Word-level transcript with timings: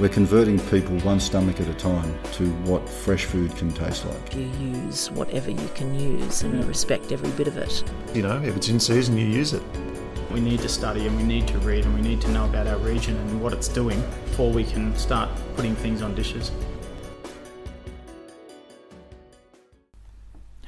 We're 0.00 0.08
converting 0.08 0.58
people 0.58 0.98
one 1.00 1.20
stomach 1.20 1.60
at 1.60 1.68
a 1.68 1.74
time 1.74 2.18
to 2.32 2.50
what 2.64 2.88
fresh 2.88 3.26
food 3.26 3.54
can 3.54 3.70
taste 3.70 4.06
like. 4.06 4.34
You 4.34 4.50
use 4.58 5.10
whatever 5.10 5.50
you 5.50 5.68
can 5.74 5.94
use 5.94 6.40
and 6.40 6.58
you 6.58 6.66
respect 6.66 7.12
every 7.12 7.28
bit 7.32 7.46
of 7.46 7.58
it. 7.58 7.84
You 8.14 8.22
know, 8.22 8.42
if 8.42 8.56
it's 8.56 8.70
in 8.70 8.80
season, 8.80 9.18
you 9.18 9.26
use 9.26 9.52
it. 9.52 9.62
We 10.32 10.40
need 10.40 10.60
to 10.60 10.70
study 10.70 11.06
and 11.06 11.14
we 11.18 11.22
need 11.22 11.46
to 11.48 11.58
read 11.58 11.84
and 11.84 11.94
we 11.94 12.00
need 12.00 12.22
to 12.22 12.30
know 12.30 12.46
about 12.46 12.66
our 12.66 12.78
region 12.78 13.14
and 13.14 13.42
what 13.42 13.52
it's 13.52 13.68
doing 13.68 14.00
before 14.24 14.50
we 14.50 14.64
can 14.64 14.96
start 14.96 15.28
putting 15.54 15.76
things 15.76 16.00
on 16.00 16.14
dishes. 16.14 16.50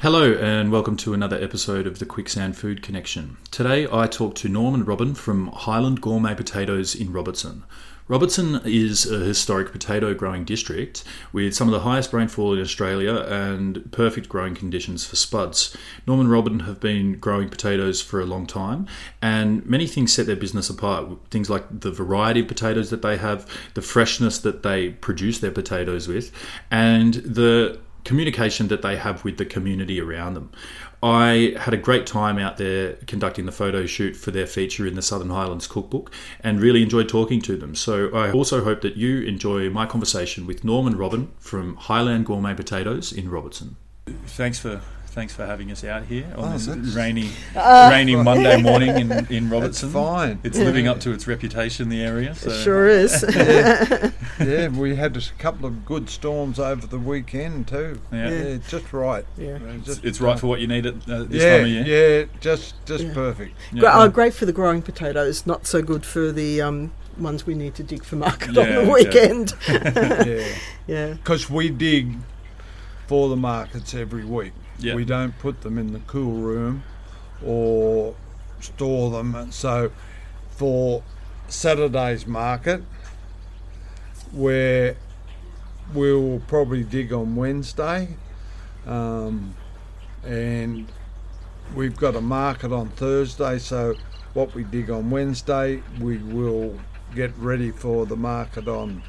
Hello, 0.01 0.35
and 0.35 0.71
welcome 0.71 0.97
to 0.99 1.15
another 1.15 1.43
episode 1.43 1.87
of 1.87 2.01
the 2.01 2.05
Quicksand 2.05 2.59
Food 2.59 2.83
Connection. 2.83 3.39
Today 3.51 3.89
I 3.91 4.09
talk 4.09 4.35
to 4.35 4.49
Norm 4.51 4.75
and 4.75 4.87
Robin 4.87 5.15
from 5.15 5.47
Highland 5.47 6.03
Gourmet 6.03 6.35
Potatoes 6.35 6.95
in 6.95 7.13
Robertson. 7.13 7.63
Robertson 8.09 8.61
is 8.65 9.11
a 9.11 9.21
historic 9.21 9.71
potato 9.71 10.13
growing 10.13 10.45
district 10.45 11.05
with 11.33 11.55
some 11.55 11.69
of 11.69 11.73
the 11.73 11.81
highest 11.81 12.13
rainfall 12.13 12.53
in 12.53 12.61
Australia 12.61 13.15
and 13.29 13.91
perfect 13.93 14.29
growing 14.29 14.55
conditions 14.55 15.07
for 15.07 15.15
spuds. 15.15 15.77
Norm 16.07 16.19
and 16.19 16.31
Robin 16.31 16.61
have 16.61 16.81
been 16.81 17.19
growing 17.19 17.49
potatoes 17.49 18.03
for 18.03 18.21
a 18.21 18.27
long 18.27 18.47
time, 18.47 18.89
and 19.23 19.65
many 19.67 19.87
things 19.87 20.13
set 20.13 20.27
their 20.27 20.37
business 20.37 20.69
apart. 20.69 21.09
Things 21.31 21.49
like 21.49 21.81
the 21.81 21.93
variety 21.93 22.41
of 22.41 22.49
potatoes 22.49 22.91
that 22.91 23.03
they 23.03 23.19
have, 23.19 23.49
the 23.75 23.83
freshness 23.83 24.39
that 24.39 24.65
they 24.65 24.91
produce 24.91 25.39
their 25.39 25.53
potatoes 25.53 26.09
with, 26.09 26.33
and 26.71 27.15
the 27.15 27.79
communication 28.05 28.67
that 28.67 28.83
they 28.83 28.97
have 28.97 29.25
with 29.25 29.39
the 29.39 29.47
community 29.47 30.01
around 30.01 30.35
them. 30.35 30.51
I 31.03 31.55
had 31.59 31.75
a 31.75 31.77
great 31.77 32.07
time 32.07 32.39
out 32.39 32.59
there 32.59 32.93
conducting 33.07 33.45
the 33.45 33.53
photo 33.53 33.87
shoot 33.87 34.15
for 34.15 34.31
their 34.31 34.47
feature 34.47 34.87
in 34.87 34.95
the 34.95 35.03
Southern 35.03 35.31
Highlands 35.31 35.67
cookbook 35.67 36.13
and 36.41 36.61
really 36.61 36.83
enjoyed 36.83 37.09
talking 37.09 37.41
to 37.43 37.57
them. 37.57 37.75
So 37.75 38.15
I 38.15 38.31
also 38.31 38.63
hope 38.63 38.83
that 38.83 38.97
you 38.97 39.23
enjoy 39.23 39.69
my 39.69 39.85
conversation 39.85 40.47
with 40.47 40.63
Norm 40.63 40.87
and 40.87 40.97
Robin 40.97 41.33
from 41.39 41.75
Highland 41.77 42.27
Gourmet 42.27 42.55
Potatoes 42.55 43.13
in 43.13 43.29
Robertson. 43.31 43.77
Thanks 44.27 44.59
for 44.59 44.81
thanks 45.13 45.35
for 45.35 45.45
having 45.47 45.71
us 45.71 45.85
out 45.85 46.05
here 46.05 46.25
on 46.37 46.49
Oh, 46.49 46.53
this 46.53 46.67
that's- 46.67 46.95
rainy 46.95 47.31
Uh, 47.55 47.89
rainy 47.93 48.17
Monday 48.17 48.61
morning 48.63 48.91
in, 48.97 49.13
in 49.31 49.51
Robertson. 49.51 49.91
fine. 49.91 50.41
It's 50.43 50.59
living 50.59 50.89
up 50.89 51.01
to 51.01 51.13
its 51.13 51.27
reputation, 51.27 51.89
the 51.89 52.03
area. 52.03 52.35
So. 52.35 52.51
Sure 52.51 52.89
is. 52.89 53.25
yeah, 54.41 54.69
we 54.69 54.97
had 54.97 55.17
a 55.17 55.21
couple 55.39 55.67
of 55.67 55.85
good 55.85 56.09
storms 56.09 56.59
over 56.59 56.87
the 56.87 56.99
weekend 56.99 57.69
too. 57.69 58.01
Yeah. 58.13 58.57
just 58.69 58.93
right. 58.93 59.25
Yeah. 59.37 59.59
just 59.85 60.05
It's 60.05 60.21
right 60.21 60.39
for 60.39 60.47
what 60.47 60.61
you 60.61 60.67
need 60.67 60.87
at 60.87 60.95
uh, 61.09 61.25
this 61.25 61.43
yeah, 61.43 61.57
time 61.59 61.65
of 61.65 61.69
year. 61.69 62.21
yeah, 62.21 62.25
just 62.41 62.75
just 62.87 63.05
Yeah. 63.05 63.15
perfect. 63.15 63.57
Gra- 63.79 63.93
oh, 63.95 64.09
great 64.09 64.35
for 64.35 64.47
the 64.47 64.53
growing 64.53 64.83
potatoes, 64.83 65.47
not 65.47 65.67
so 65.67 65.83
good 65.83 66.05
for 66.07 66.33
the 66.33 66.61
um, 66.63 66.93
ones 67.19 67.47
we 67.47 67.55
need 67.55 67.75
to 67.75 67.83
dig 67.83 68.03
for 68.05 68.17
market 68.17 68.53
Yeah, 68.53 68.63
on 68.63 68.69
the 68.75 68.83
yeah. 68.85 68.93
weekend. 68.93 69.55
Yeah, 69.69 70.49
yeah. 70.87 71.13
because 71.15 71.51
we 71.51 71.69
dig 71.69 72.17
for 73.07 73.29
the 73.29 73.37
markets 73.37 73.95
every 73.95 74.25
week. 74.25 74.53
Yeah. 74.79 74.95
We 74.95 75.05
don't 75.05 75.37
put 75.39 75.61
them 75.63 75.79
in 75.79 75.93
the 75.93 76.01
cool 76.01 76.33
room 76.33 76.83
or 77.45 78.15
store 78.61 79.11
them. 79.11 79.51
So 79.53 79.93
for 80.51 81.03
Saturday's 81.49 82.27
market, 82.27 82.83
where 84.33 84.97
we'll 85.93 86.41
probably 86.47 86.85
dig 86.85 87.13
on 87.13 87.37
Wednesday, 87.37 88.17
um, 88.87 89.55
and 90.25 90.87
we've 91.75 91.97
got 91.97 92.17
a 92.17 92.21
market 92.21 92.73
on 92.73 92.89
Thursday. 92.91 93.59
So 93.59 93.95
what 94.35 94.55
we 94.55 94.65
dig 94.65 94.91
on 94.91 95.11
Wednesday, 95.11 95.83
we 96.01 96.19
will 96.19 96.79
get 97.15 97.37
ready 97.37 97.71
for 97.71 98.07
the 98.07 98.17
market 98.17 98.69
on 98.69 99.03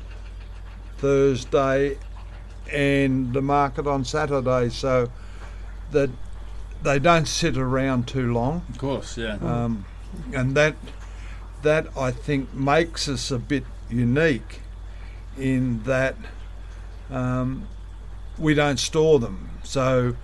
Thursday 0.98 1.98
and 2.72 3.34
the 3.34 3.42
market 3.42 3.88
on 3.88 4.06
Saturday, 4.06 4.70
so 4.70 5.10
that 5.92 6.10
they 6.82 7.00
don't 7.00 7.28
sit 7.28 7.58
around 7.58 8.08
too 8.08 8.32
long, 8.34 8.64
Of 8.70 8.78
course, 8.78 9.18
yeah. 9.18 9.36
um, 9.42 9.86
and 10.34 10.56
that 10.56 10.76
that 11.62 11.88
I 11.98 12.12
think 12.12 12.54
makes 12.54 13.08
us 13.08 13.32
a 13.32 13.40
bit 13.40 13.64
unique 13.90 14.60
in 15.38 15.82
that 15.84 16.16
um, 17.10 17.68
we 18.38 18.54
don't 18.54 18.80
store 18.80 19.20
them. 19.20 19.50
So 19.64 20.16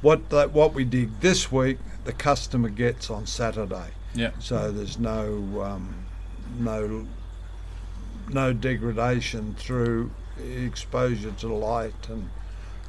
what 0.00 0.30
that 0.30 0.52
what 0.52 0.72
we 0.74 0.84
dig 0.84 1.20
this 1.20 1.50
week, 1.52 1.78
the 2.04 2.12
customer 2.12 2.68
gets 2.70 3.10
on 3.10 3.26
Saturday. 3.26 3.90
yeah. 4.14 4.30
So 4.38 4.72
there's 4.72 4.98
no 4.98 5.62
um, 5.62 6.06
no 6.58 7.06
no 8.28 8.52
degradation 8.52 9.54
through 9.58 10.10
exposure 10.42 11.32
to 11.32 11.48
light 11.48 12.08
and 12.08 12.30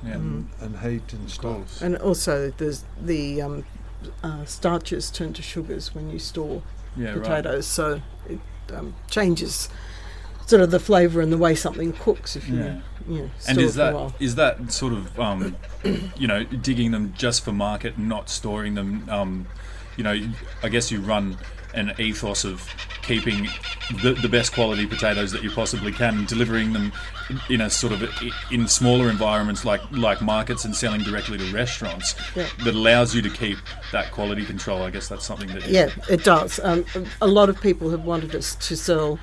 Yeah. 0.05 0.13
and, 0.13 0.49
and 0.61 0.79
heat 0.79 1.11
and 1.13 1.29
stuff. 1.29 1.81
And 1.81 1.97
also, 1.97 2.51
there's 2.57 2.83
the 3.01 3.41
um, 3.41 3.65
uh, 4.23 4.45
starches 4.45 5.09
turn 5.09 5.33
to 5.33 5.41
sugars 5.41 5.95
when 5.95 6.09
you 6.09 6.19
store 6.19 6.61
Yeah, 6.95 7.13
right. 7.13 7.21
potatoes, 7.23 7.65
so 7.67 8.01
it 8.29 8.39
um, 8.73 8.93
changes 9.09 9.69
sort 10.45 10.61
of 10.61 10.71
the 10.71 10.79
flavour 10.79 11.19
and 11.21 11.31
the 11.31 11.37
way 11.37 11.55
something 11.55 11.93
cooks 11.93 12.35
if 12.35 12.47
you, 12.47 12.57
Yeah. 12.57 12.81
you 13.07 13.17
know, 13.23 13.29
store 13.39 13.51
And 13.51 13.57
it 13.57 13.63
is 13.65 13.75
for 13.75 13.81
a 13.81 13.91
that 13.91 14.13
is 14.19 14.35
that 14.35 14.71
sort 14.71 14.93
of 14.93 15.19
um, 15.19 15.55
you 16.17 16.27
know 16.27 16.43
digging 16.43 16.91
them 16.91 17.13
just 17.17 17.43
for 17.43 17.51
market, 17.51 17.97
not 17.97 18.29
storing 18.29 18.75
them? 18.75 19.09
You 19.97 20.03
know, 20.03 20.15
I 20.63 20.69
guess 20.69 20.91
you 20.91 21.01
run 21.01 21.37
an 21.73 21.93
ethos 21.99 22.43
of 22.45 22.67
keeping 23.01 23.47
the, 24.01 24.13
the 24.13 24.29
best 24.29 24.53
quality 24.53 24.85
potatoes 24.85 25.31
that 25.31 25.43
you 25.43 25.51
possibly 25.51 25.91
can, 25.91 26.17
and 26.19 26.27
delivering 26.27 26.73
them 26.73 26.91
in 27.49 27.61
a 27.61 27.69
sort 27.69 27.93
of 27.93 28.03
i- 28.03 28.31
in 28.51 28.67
smaller 28.67 29.09
environments 29.09 29.65
like 29.65 29.81
like 29.91 30.21
markets 30.21 30.65
and 30.65 30.75
selling 30.75 31.01
directly 31.01 31.37
to 31.37 31.45
restaurants. 31.53 32.15
Yeah. 32.35 32.47
That 32.63 32.73
allows 32.73 33.13
you 33.15 33.21
to 33.21 33.29
keep 33.29 33.57
that 33.91 34.11
quality 34.11 34.45
control. 34.45 34.81
I 34.83 34.89
guess 34.91 35.07
that's 35.07 35.25
something 35.25 35.49
that 35.49 35.67
Yeah, 35.67 35.89
it 36.09 36.23
does. 36.23 36.59
Um, 36.63 36.85
a 37.21 37.27
lot 37.27 37.49
of 37.49 37.59
people 37.61 37.89
have 37.91 38.05
wanted 38.05 38.33
us 38.35 38.55
to 38.55 38.75
sell 38.77 39.19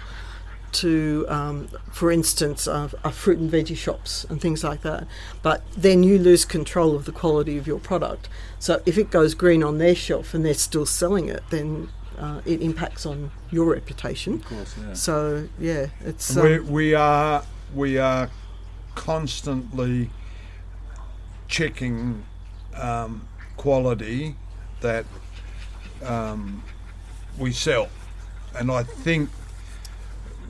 to, 0.75 1.27
um, 1.29 1.69
for 1.91 2.11
instance, 2.11 2.69
uh, 2.69 2.89
uh, 3.03 3.11
fruit 3.11 3.39
and 3.39 3.51
veggie 3.51 3.77
shops 3.77 4.25
and 4.29 4.41
things 4.41 4.63
like 4.63 4.83
that. 4.83 5.07
But 5.43 5.63
then 5.77 6.03
you 6.03 6.19
lose 6.19 6.45
control 6.45 6.95
of 6.95 7.05
the 7.05 7.13
quality 7.13 7.57
of 7.57 7.67
your 7.67 7.79
product. 7.79 8.29
So 8.59 8.83
if 8.85 8.99
it 8.99 9.11
goes 9.11 9.35
green 9.35 9.63
on 9.63 9.79
their 9.79 9.95
shelf 9.95 10.35
and 10.35 10.45
they're 10.45 10.55
still 10.55 10.87
selling 10.87 11.29
it, 11.29 11.43
then 11.51 11.89
uh, 12.19 12.41
it 12.45 12.61
impacts 12.61 13.07
on 13.07 13.31
your 13.51 13.73
reputation. 13.73 14.35
Of 14.35 14.45
course, 14.45 14.75
yeah. 14.81 14.95
So 14.95 15.49
yeah, 15.59 15.87
it's 16.05 16.35
we, 16.35 16.55
um, 16.57 16.71
we 16.71 16.95
are 16.95 17.45
we 17.75 17.99
are 17.99 18.31
constantly 18.95 20.11
checking 21.49 22.25
um, 22.77 23.27
quality 23.57 24.37
that 24.81 25.07
um, 26.05 26.63
we 27.39 27.53
sell, 27.53 27.89
and 28.57 28.71
I 28.71 28.83
think 28.83 29.31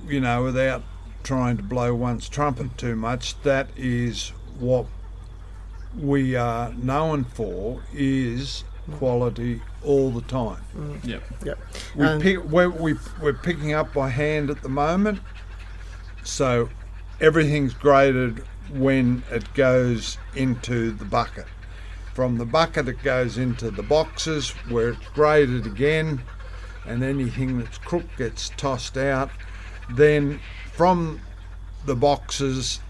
you 0.06 0.20
know 0.20 0.44
without 0.44 0.82
trying 1.22 1.56
to 1.56 1.62
blow 1.62 1.94
one's 1.94 2.28
trumpet 2.28 2.76
too 2.76 2.96
much, 2.96 3.40
that 3.42 3.68
is 3.76 4.30
what 4.58 4.86
we 5.98 6.36
are 6.36 6.72
known 6.74 7.24
for 7.24 7.82
is 7.92 8.64
quality 8.92 9.62
all 9.82 10.10
the 10.10 10.20
time. 10.22 10.62
Yep. 11.04 11.22
yeah. 11.44 11.54
We 11.94 12.06
Um, 12.06 12.20
pick, 12.20 12.44
we're, 12.44 12.68
we, 12.68 12.94
we're 13.22 13.32
picking 13.32 13.72
up 13.72 13.94
by 13.94 14.10
hand 14.10 14.50
at 14.50 14.62
the 14.62 14.68
moment, 14.68 15.20
so 16.22 16.68
everything's 17.20 17.74
graded 17.74 18.44
when 18.72 19.22
it 19.30 19.52
goes 19.54 20.18
into 20.34 20.90
the 20.90 21.04
bucket. 21.04 21.46
From 22.12 22.38
the 22.38 22.44
bucket, 22.44 22.88
it 22.88 23.02
goes 23.02 23.38
into 23.38 23.70
the 23.70 23.82
boxes 23.82 24.50
where 24.68 24.90
it's 24.90 25.08
graded 25.14 25.66
again, 25.66 26.22
and 26.86 27.02
anything 27.02 27.58
that's 27.58 27.78
crook 27.78 28.04
gets 28.16 28.50
tossed 28.56 28.96
out. 28.96 29.30
Then 29.90 30.40
from 30.72 31.20
the 31.86 31.94
boxes, 31.94 32.80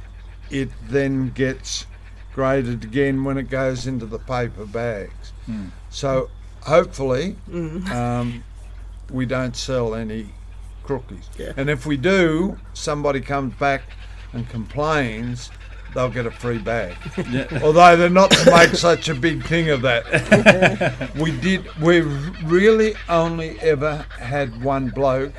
it 0.51 0.71
then 0.89 1.31
gets 1.31 1.87
graded 2.35 2.85
again 2.85 3.25
when 3.25 3.39
it 3.39 3.49
goes 3.49 3.87
into 3.87 4.07
the 4.07 4.19
paper 4.19 4.67
bags. 4.67 5.33
So 5.91 6.31
hopefully, 6.63 7.37
um, 7.53 8.45
we 9.11 9.27
don't 9.27 9.57
sell 9.57 9.95
any 9.95 10.29
crookies. 10.85 11.25
Yeah. 11.39 11.53
And 11.57 11.71
if 11.71 11.87
we 11.87 11.97
do, 11.97 12.59
somebody 12.73 13.21
comes 13.21 13.55
back 13.55 13.83
and 14.33 14.49
complains, 14.49 15.51
they'll 15.95 16.11
get 16.11 16.27
a 16.27 16.31
free 16.31 16.59
bag. 16.59 16.97
Although 17.63 17.97
they're 17.97 18.11
not 18.11 18.31
to 18.33 18.51
make 18.51 18.71
such 18.75 19.09
a 19.09 19.15
big 19.15 19.45
thing 19.45 19.71
of 19.71 19.83
that. 19.83 21.15
we 21.17 21.39
did. 21.41 21.65
We've 21.81 22.43
really 22.45 22.95
only 23.09 23.59
ever 23.61 24.05
had 24.19 24.63
one 24.63 24.89
bloke 24.89 25.35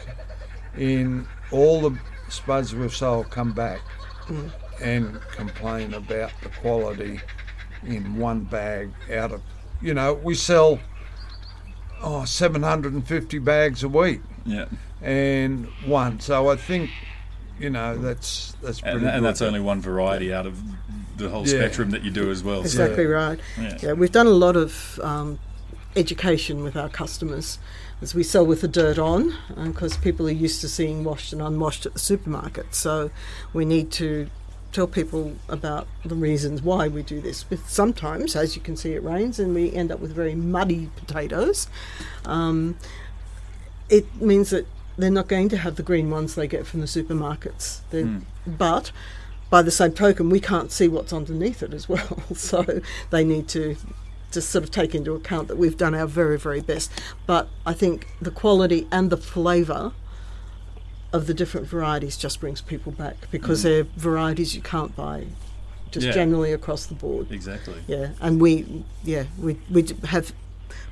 in 0.78 1.28
all 1.52 1.82
the 1.90 1.98
spuds 2.30 2.74
we've 2.76 2.96
sold 2.96 3.30
come 3.30 3.52
back 3.54 3.80
and 4.82 5.20
complain 5.32 5.94
about 5.94 6.32
the 6.42 6.50
quality 6.50 7.20
in 7.86 8.18
one 8.18 8.42
bag 8.42 8.92
out 9.14 9.32
of. 9.32 9.42
You 9.82 9.94
know, 9.94 10.14
we 10.16 10.34
sell 10.36 10.80
oh 12.02 12.26
750 12.26 13.40
bags 13.40 13.84
a 13.84 13.90
week 13.90 14.22
Yeah. 14.46 14.66
and 15.02 15.68
one. 15.86 16.20
So 16.20 16.50
I 16.50 16.56
think, 16.56 16.90
you 17.60 17.70
know, 17.70 17.98
that's 17.98 18.56
that's 18.62 18.82
pretty 18.82 18.96
And, 18.98 19.06
good. 19.06 19.14
and 19.14 19.26
that's 19.26 19.42
only 19.42 19.60
one 19.60 19.82
variety 19.82 20.34
out 20.34 20.46
of 20.46 20.58
the 21.18 21.30
whole 21.30 21.48
Yeah. 21.48 21.60
spectrum 21.60 21.92
that 21.92 22.04
you 22.04 22.12
do 22.12 22.32
as 22.32 22.44
well. 22.44 22.62
So, 22.62 22.66
Exactly 22.66 23.06
right. 23.06 23.40
Yeah. 23.60 23.78
Yeah. 23.82 23.94
we've 23.94 24.12
done 24.12 24.28
a 24.28 24.32
lot 24.32 24.56
of 24.56 25.00
um, 25.04 25.40
education 25.96 26.64
with 26.64 26.76
our 26.76 26.90
customers 26.90 27.60
as 28.02 28.14
we 28.14 28.24
sell 28.24 28.46
with 28.46 28.62
the 28.62 28.68
dirt 28.68 28.98
on, 29.00 29.34
because 29.64 29.98
people 29.98 30.28
are 30.28 30.32
used 30.32 30.62
to 30.62 30.68
seeing 30.70 31.04
washed 31.04 31.34
and 31.34 31.42
unwashed 31.42 31.86
at 31.86 31.94
the 31.94 32.00
supermarket. 32.00 32.76
So 32.76 33.10
we 33.54 33.66
need 33.66 33.92
to 33.94 34.30
tell 34.72 34.88
people 34.88 35.34
about 35.48 35.88
the 36.04 36.16
reasons 36.16 36.62
why 36.62 36.88
we 36.90 37.02
do 37.02 37.22
this. 37.22 37.44
But 37.44 37.60
sometimes, 37.68 38.36
as 38.36 38.56
you 38.56 38.62
can 38.62 38.76
see, 38.76 38.94
it 38.94 39.02
rains 39.04 39.40
and 39.40 39.56
we 39.56 39.72
end 39.72 39.92
up 39.92 40.00
with 40.02 40.12
very 40.12 40.36
muddy 40.36 40.90
potatoes. 40.98 41.68
Um, 42.26 42.78
it 43.90 44.22
means 44.22 44.50
that 44.50 44.68
they're 44.98 45.10
not 45.10 45.28
going 45.28 45.48
to 45.50 45.58
have 45.58 45.76
the 45.78 45.84
green 45.84 46.10
ones 46.10 46.36
they 46.36 46.48
get 46.48 46.68
from 46.68 46.82
the 46.82 46.88
supermarkets. 46.88 47.80
They're- 47.92 48.04
But 48.46 48.92
by 49.50 49.62
the 49.62 49.72
same 49.72 49.94
token, 49.94 50.30
we 50.30 50.40
can't 50.40 50.72
see 50.72 50.88
what's 50.88 51.14
underneath 51.14 51.64
it 51.64 51.74
as 51.74 51.88
well. 51.88 52.20
so 52.36 52.82
they 53.10 53.24
need 53.24 53.48
to 53.50 53.76
just 54.36 54.50
sort 54.50 54.64
of 54.64 54.72
take 54.72 54.94
into 54.94 55.14
account 55.14 55.48
that 55.48 55.58
we've 55.58 55.78
done 55.78 55.96
our 55.96 56.06
very, 56.06 56.38
very 56.38 56.62
best. 56.62 56.92
But 57.26 57.48
I 57.66 57.74
think 57.74 58.08
the 58.22 58.32
quality 58.32 58.88
and 58.92 59.10
the 59.10 59.18
flavour 59.18 59.94
of 61.12 61.28
the 61.28 61.34
different 61.34 61.66
varieties 61.68 62.18
just 62.18 62.40
brings 62.40 62.62
people 62.62 62.92
back 62.92 63.16
because 63.32 63.62
mm. 63.62 63.64
they're 63.64 63.84
varieties 63.96 64.56
you 64.56 64.62
can't 64.62 64.96
buy 64.96 65.26
just 65.92 66.08
Yeah. 66.08 66.12
generally 66.14 66.52
across 66.52 66.86
the 66.86 66.94
board. 66.96 67.32
Exactly. 67.32 67.76
Yeah, 67.88 68.10
and 68.20 68.42
we, 68.42 68.84
yeah, 69.04 69.24
we 69.40 69.58
we 69.72 69.86
have 70.06 70.34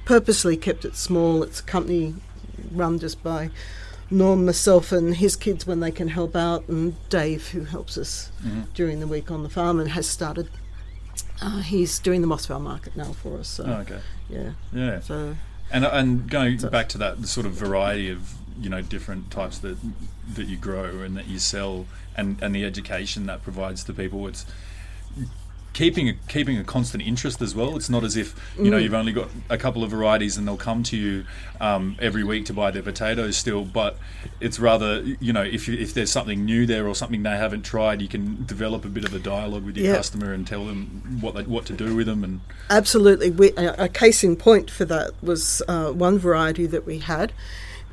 purposely 0.06 0.56
kept 0.58 0.86
it 0.86 0.96
small. 0.96 1.44
It's 1.44 1.60
a 1.60 1.64
company 1.64 2.16
run 2.72 3.00
just 3.00 3.22
by 3.22 3.50
Norm, 4.10 4.46
myself, 4.46 4.92
and 4.92 5.16
his 5.16 5.36
kids 5.36 5.66
when 5.66 5.80
they 5.80 5.92
can 5.92 6.08
help 6.08 6.36
out, 6.36 6.68
and 6.70 6.96
Dave, 7.10 7.50
who 7.50 7.64
helps 7.66 7.98
us 7.98 8.32
mm-hmm. 8.46 8.62
during 8.74 9.00
the 9.00 9.08
week 9.08 9.32
on 9.32 9.44
the 9.44 9.50
farm 9.50 9.80
and 9.80 9.90
has 9.92 10.08
started. 10.08 10.50
Uh, 11.44 11.60
he's 11.60 12.00
doing 12.00 12.22
the 12.22 12.28
Moss 12.28 12.46
Vale 12.46 12.60
market 12.60 12.96
now 12.96 13.12
for 13.12 13.38
us. 13.38 13.50
So, 13.50 13.66
Oh, 13.66 13.74
okay. 13.82 14.00
yeah. 14.30 14.52
Yeah. 14.72 15.00
So 15.02 15.36
And 15.72 15.84
and 15.86 16.30
going 16.30 16.60
So- 16.60 16.70
back 16.70 16.88
to 16.90 16.98
that 17.00 17.22
the 17.22 17.28
sort 17.28 17.46
of 17.46 17.54
variety 17.54 18.10
of 18.10 18.36
you 18.62 18.70
know 18.70 18.82
different 18.82 19.30
types 19.32 19.58
that 19.60 19.78
that 20.36 20.48
you 20.48 20.56
grow 20.56 21.02
and 21.02 21.18
that 21.18 21.28
you 21.28 21.40
sell 21.40 21.86
and 22.16 22.38
and 22.42 22.56
the 22.56 22.64
education 22.64 23.26
that 23.26 23.44
provides 23.44 23.84
to 23.86 23.94
people, 23.94 24.26
it's 24.28 24.46
keeping 25.74 26.08
a, 26.10 26.14
keeping 26.28 26.58
a 26.58 26.64
constant 26.64 27.04
interest 27.04 27.42
as 27.42 27.56
well. 27.56 27.76
It's 27.76 27.90
not 27.90 28.04
as 28.04 28.16
if 28.16 28.36
you 28.58 28.66
Mm. 28.66 28.70
know 28.72 28.78
you've 28.78 28.94
only 28.94 29.12
got 29.12 29.30
a 29.50 29.58
couple 29.58 29.84
of 29.84 29.90
varieties 29.92 30.38
and 30.38 30.48
they'll 30.48 30.56
come 30.56 30.84
to 30.84 30.96
you 30.98 31.26
um, 31.60 31.96
every 32.00 32.24
week 32.24 32.46
to 32.46 32.54
buy 32.54 32.70
their 32.72 32.84
potatoes 32.84 33.38
still, 33.38 33.66
but 33.66 33.98
it's 34.40 34.60
rather 34.60 35.02
you 35.20 35.34
know 35.34 35.42
if 35.42 35.68
you, 35.68 35.78
if 35.78 35.94
there's 35.94 36.12
something 36.12 36.46
new 36.46 36.66
there 36.66 36.88
or 36.88 36.94
something 36.96 37.24
they 37.24 37.38
haven't 37.38 37.64
tried, 37.64 38.02
you 38.02 38.08
can 38.08 38.46
develop 38.46 38.86
a 38.86 38.90
bit 38.90 39.04
of 39.04 39.14
a 39.14 39.20
dialogue 39.20 39.66
with 39.66 39.76
your 39.78 39.88
Yeah. 39.88 39.96
customer 39.96 40.32
and 40.32 40.46
tell 40.46 40.66
them 40.66 41.18
what 41.22 41.34
they, 41.36 41.44
what 41.44 41.66
to 41.66 41.74
do 41.74 41.96
with 41.96 42.06
them 42.08 42.24
and 42.24 42.42
Absolutely. 42.70 43.30
We, 43.32 43.52
a, 43.58 43.74
a 43.86 43.90
case 43.90 44.24
in 44.24 44.36
point 44.36 44.70
for 44.70 44.86
that 44.86 45.12
was 45.24 45.62
uh, 45.68 45.92
one 45.92 46.18
variety 46.20 46.66
that 46.68 46.86
we 46.86 47.00
had. 47.00 47.34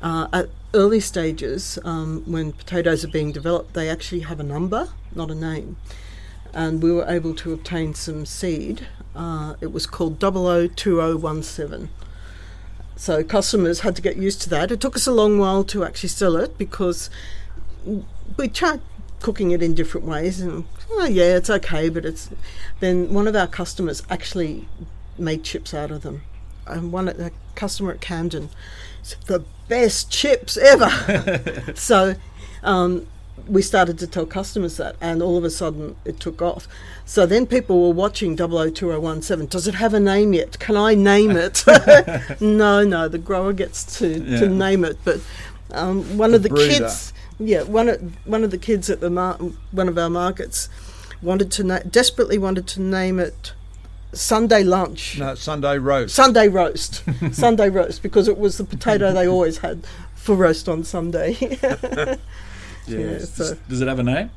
Uh, 0.03 0.27
at 0.33 0.49
early 0.73 0.99
stages, 0.99 1.77
um, 1.83 2.23
when 2.25 2.51
potatoes 2.53 3.03
are 3.03 3.07
being 3.09 3.31
developed, 3.31 3.73
they 3.73 3.87
actually 3.89 4.21
have 4.21 4.39
a 4.39 4.43
number, 4.43 4.89
not 5.13 5.29
a 5.29 5.35
name. 5.35 5.77
And 6.53 6.83
we 6.83 6.91
were 6.91 7.05
able 7.07 7.33
to 7.35 7.53
obtain 7.53 7.93
some 7.93 8.25
seed. 8.25 8.87
Uh, 9.15 9.55
it 9.61 9.71
was 9.71 9.85
called 9.85 10.19
002017. 10.19 11.89
So 12.95 13.23
customers 13.23 13.79
had 13.79 13.95
to 13.95 14.01
get 14.01 14.17
used 14.17 14.41
to 14.43 14.49
that. 14.49 14.71
It 14.71 14.79
took 14.79 14.95
us 14.95 15.07
a 15.07 15.11
long 15.11 15.39
while 15.39 15.63
to 15.65 15.83
actually 15.83 16.09
sell 16.09 16.35
it 16.35 16.57
because 16.57 17.09
we 18.37 18.47
tried 18.47 18.81
cooking 19.21 19.51
it 19.51 19.61
in 19.61 19.73
different 19.73 20.05
ways 20.05 20.41
and 20.41 20.65
oh 20.89 21.05
yeah 21.05 21.35
it's 21.35 21.49
okay 21.49 21.89
but 21.89 22.05
it's 22.05 22.29
then 22.79 23.13
one 23.13 23.27
of 23.27 23.35
our 23.35 23.47
customers 23.47 24.01
actually 24.09 24.67
made 25.17 25.43
chips 25.43 25.73
out 25.73 25.91
of 25.91 26.01
them 26.01 26.23
and 26.65 26.91
one 26.91 27.07
a 27.07 27.31
customer 27.53 27.91
at 27.91 28.01
camden 28.01 28.49
said 29.03 29.21
the 29.27 29.43
best 29.67 30.11
chips 30.11 30.57
ever 30.57 30.89
so 31.75 32.15
um, 32.63 33.07
we 33.47 33.61
started 33.61 33.97
to 33.99 34.07
tell 34.07 34.25
customers 34.25 34.77
that 34.77 34.95
and 35.01 35.21
all 35.21 35.37
of 35.37 35.43
a 35.43 35.49
sudden 35.49 35.95
it 36.05 36.19
took 36.19 36.41
off 36.41 36.67
so 37.05 37.25
then 37.25 37.45
people 37.45 37.81
were 37.87 37.93
watching 37.93 38.35
002017 38.37 39.47
does 39.49 39.67
it 39.67 39.75
have 39.75 39.93
a 39.93 39.99
name 39.99 40.33
yet 40.33 40.59
can 40.59 40.75
i 40.77 40.93
name 40.93 41.31
it 41.31 41.63
no 42.41 42.83
no 42.83 43.07
the 43.07 43.17
grower 43.17 43.53
gets 43.53 43.97
to, 43.99 44.07
Yeah. 44.23 44.39
to 44.39 44.47
name 44.47 44.83
it 44.85 44.97
but 45.03 45.19
um, 45.71 46.17
one 46.17 46.33
of 46.33 46.43
the 46.43 46.49
breeder. 46.49 46.79
kids 46.85 47.13
yeah, 47.39 47.63
one 47.63 47.89
of 47.89 48.27
one 48.27 48.43
of 48.43 48.51
the 48.51 48.57
kids 48.57 48.89
at 48.89 48.99
the 48.99 49.09
mar- 49.09 49.39
one 49.71 49.87
of 49.89 49.97
our 49.97 50.09
markets 50.11 50.69
wanted 51.23 51.51
to 51.53 51.63
na- 51.63 51.79
desperately 51.89 52.37
wanted 52.37 52.67
to 52.67 52.81
name 52.81 53.19
it 53.19 53.53
Sunday 54.13 54.63
lunch, 54.63 55.17
no, 55.17 55.33
Sunday 55.35 55.77
roast. 55.79 56.13
Sunday 56.13 56.49
roast, 56.49 57.01
Sunday 57.31 57.69
roast 57.69 58.03
because 58.03 58.27
it 58.27 58.37
was 58.37 58.57
the 58.59 58.63
potato 58.65 59.11
they 59.13 59.25
always 59.27 59.59
had 59.59 59.87
for 60.13 60.35
roast 60.35 60.67
on 60.69 60.83
Sunday. 60.83 61.35
Yeah, 62.99 63.19
so 63.19 63.55
does 63.69 63.81
it 63.81 63.87
have 63.87 63.99
a 63.99 64.03
name? 64.03 64.29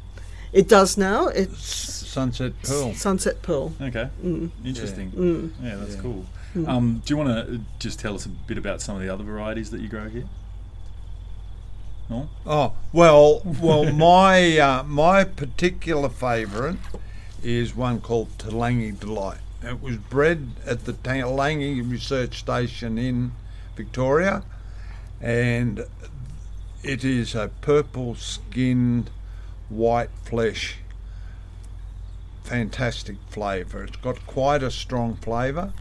it 0.53 0.69
does 0.69 0.97
now. 0.97 1.27
It's 1.29 1.59
Sunset 1.67 2.53
Pearl. 2.63 2.95
Sunset 2.95 3.43
Pearl. 3.43 3.73
Okay, 3.81 4.09
Mm. 4.25 4.51
interesting. 4.65 5.53
Yeah, 5.63 5.77
that's 5.77 5.97
cool. 5.97 6.25
Um, 6.67 7.03
do 7.05 7.13
you 7.13 7.17
want 7.19 7.31
to 7.49 7.61
just 7.81 7.99
tell 7.99 8.15
us 8.15 8.25
a 8.27 8.29
bit 8.29 8.57
about 8.59 8.81
some 8.81 8.95
of 8.95 9.03
the 9.03 9.09
other 9.09 9.25
varieties 9.25 9.71
that 9.71 9.81
you 9.81 9.89
grow 9.89 10.09
here? 10.09 10.25
No. 12.09 12.29
Oh 12.47 12.73
well, 12.93 13.41
well 13.61 13.91
my 13.93 14.59
uh, 14.59 14.83
my 14.85 15.25
particular 15.25 16.09
favourite 16.09 16.77
is 17.43 17.75
one 17.75 18.01
called 18.01 18.29
Toolangi 18.39 18.99
Delight. 19.01 19.39
It 19.63 19.83
was 19.83 19.97
bred 19.97 20.51
at 20.67 20.85
the 20.85 20.93
Toolangi 20.93 21.91
Research 21.91 22.39
Station 22.39 22.99
in 22.99 23.33
Victoria, 23.75 24.43
and 25.21 25.85
it 26.85 27.05
is 27.05 27.35
a 27.35 27.51
purple 27.61 28.15
skinned, 28.15 29.11
white 29.69 30.11
flesh. 30.25 30.77
Fantastic 32.45 33.17
flavour. 33.31 33.85
It's 33.85 33.97
got 33.97 34.27
quite 34.27 34.63
a 34.63 34.71
strong 34.71 35.17
flavour. 35.17 35.73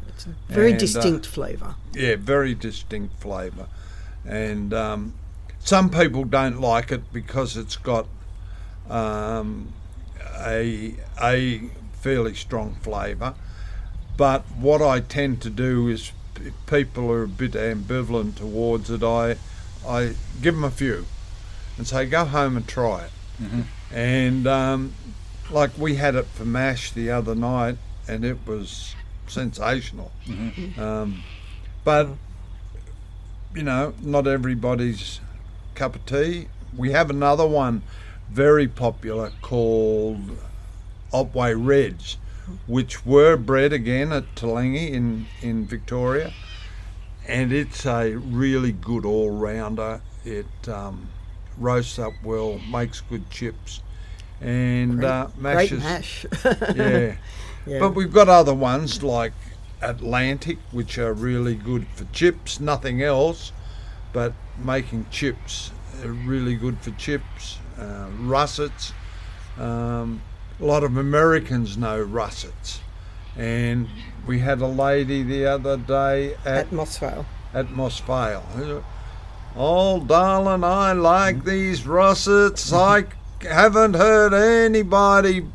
Very 0.48 0.72
And, 0.72 0.78
uh, 0.78 0.80
distinct 0.80 1.26
flavour. 1.26 1.76
Yeah, 1.94 2.16
very 2.16 2.56
distinct 2.56 3.20
flavour. 3.20 3.68
And 4.26 4.74
um, 4.74 5.14
some 5.60 5.90
people 5.90 6.24
don't 6.24 6.62
like 6.62 6.92
it 6.92 7.12
because 7.12 7.58
it's 7.58 7.76
got 7.76 8.08
um, 8.90 9.74
a, 10.40 10.96
a 11.22 11.70
fairly 11.94 12.34
strong 12.34 12.76
flavour. 12.82 13.34
But 14.16 14.44
what 14.58 14.82
I 14.82 15.02
tend 15.02 15.42
to 15.42 15.50
do 15.50 15.90
is, 15.90 16.12
if 16.40 16.54
people 16.68 17.12
are 17.12 17.24
a 17.24 17.28
bit 17.28 17.54
ambivalent 17.54 18.36
towards 18.36 18.90
it, 18.90 19.04
I, 19.04 19.38
I 19.88 20.16
give 20.42 20.56
them 20.56 20.64
a 20.64 20.72
few 20.72 21.06
and 21.78 21.88
say, 21.88 22.06
go 22.06 22.26
home 22.26 22.58
and 22.58 22.68
try 22.68 23.06
it. 23.06 23.12
And 23.92 24.48
um, 24.48 24.94
like 25.52 25.72
we 25.78 25.96
had 25.96 26.16
it 26.16 26.26
for 26.28 26.46
MASH 26.46 26.92
the 26.92 27.10
other 27.12 27.36
night, 27.36 27.78
and 28.08 28.24
it 28.24 28.38
was 28.46 28.96
sensational. 29.28 30.12
Um, 30.80 31.24
but 31.84 32.10
you 33.56 33.64
know, 33.64 33.94
not 34.02 34.28
everybody's 34.28 35.20
cup 35.76 35.96
of 35.96 36.06
tea. 36.06 36.48
We 36.76 36.92
have 36.92 37.10
another 37.10 37.46
one 37.46 37.82
very 38.32 38.68
popular 38.68 39.32
called 39.42 40.38
Otway 41.12 41.54
Reds, 41.54 42.18
which 42.68 43.06
were 43.06 43.38
bred 43.38 43.74
again 43.74 44.12
at 44.12 44.34
Toolangi 44.36 44.90
in, 44.92 45.28
in 45.42 45.66
Victoria. 45.66 46.34
And 47.28 47.54
it's 47.54 47.86
a 47.86 48.16
really 48.16 48.72
good 48.72 49.06
all 49.06 49.32
rounder. 49.32 50.02
It 50.26 50.46
um, 50.68 51.10
roasts 51.58 52.00
up 52.00 52.14
well, 52.24 52.60
makes 52.70 53.02
good 53.02 53.30
chips, 53.30 53.82
and 54.42 55.00
Great- 55.00 55.10
uh, 55.10 55.26
great 55.28 55.42
mashes. 55.42 55.84
mash. 55.84 56.26
yeah. 56.76 57.16
Yeah. 57.66 57.80
But 57.80 57.96
we've 57.96 58.12
got 58.12 58.28
other 58.28 58.54
ones 58.54 59.02
like 59.04 59.32
Atlantic, 59.82 60.58
which 60.72 60.98
are 60.98 61.14
really 61.14 61.56
good 61.56 61.88
for 61.88 62.04
chips, 62.12 62.60
nothing 62.60 63.02
else, 63.02 63.54
but 64.12 64.34
making 64.58 65.06
chips 65.12 65.72
are 66.04 66.12
really 66.12 66.56
good 66.56 66.78
for 66.80 66.92
chips. 66.92 67.60
Uh, 67.78 68.08
russets, 68.20 68.92
um, 69.58 70.22
a 70.60 70.66
lot 70.66 70.84
of 70.84 70.98
Americans 70.98 71.78
know 71.78 72.00
russets. 72.00 72.82
And 73.38 73.88
we 74.28 74.40
had 74.40 74.62
a 74.62 74.68
lady 74.68 75.24
the 75.24 75.46
other 75.46 75.78
day 75.78 76.36
at, 76.46 76.58
At 76.68 76.72
Moss 76.72 76.98
Vale. 76.98 77.26
at 77.54 77.72
Moss 77.72 78.00
Vale. 78.00 78.42
who- 78.56 78.84
Oh, 79.56 80.00
darling, 80.00 80.64
I 80.64 80.94
like 80.94 81.44
these 81.46 81.86
russets. 81.86 82.74
I 82.74 83.06
haven't 83.42 83.94
heard 83.94 84.34
anybody 84.34 85.46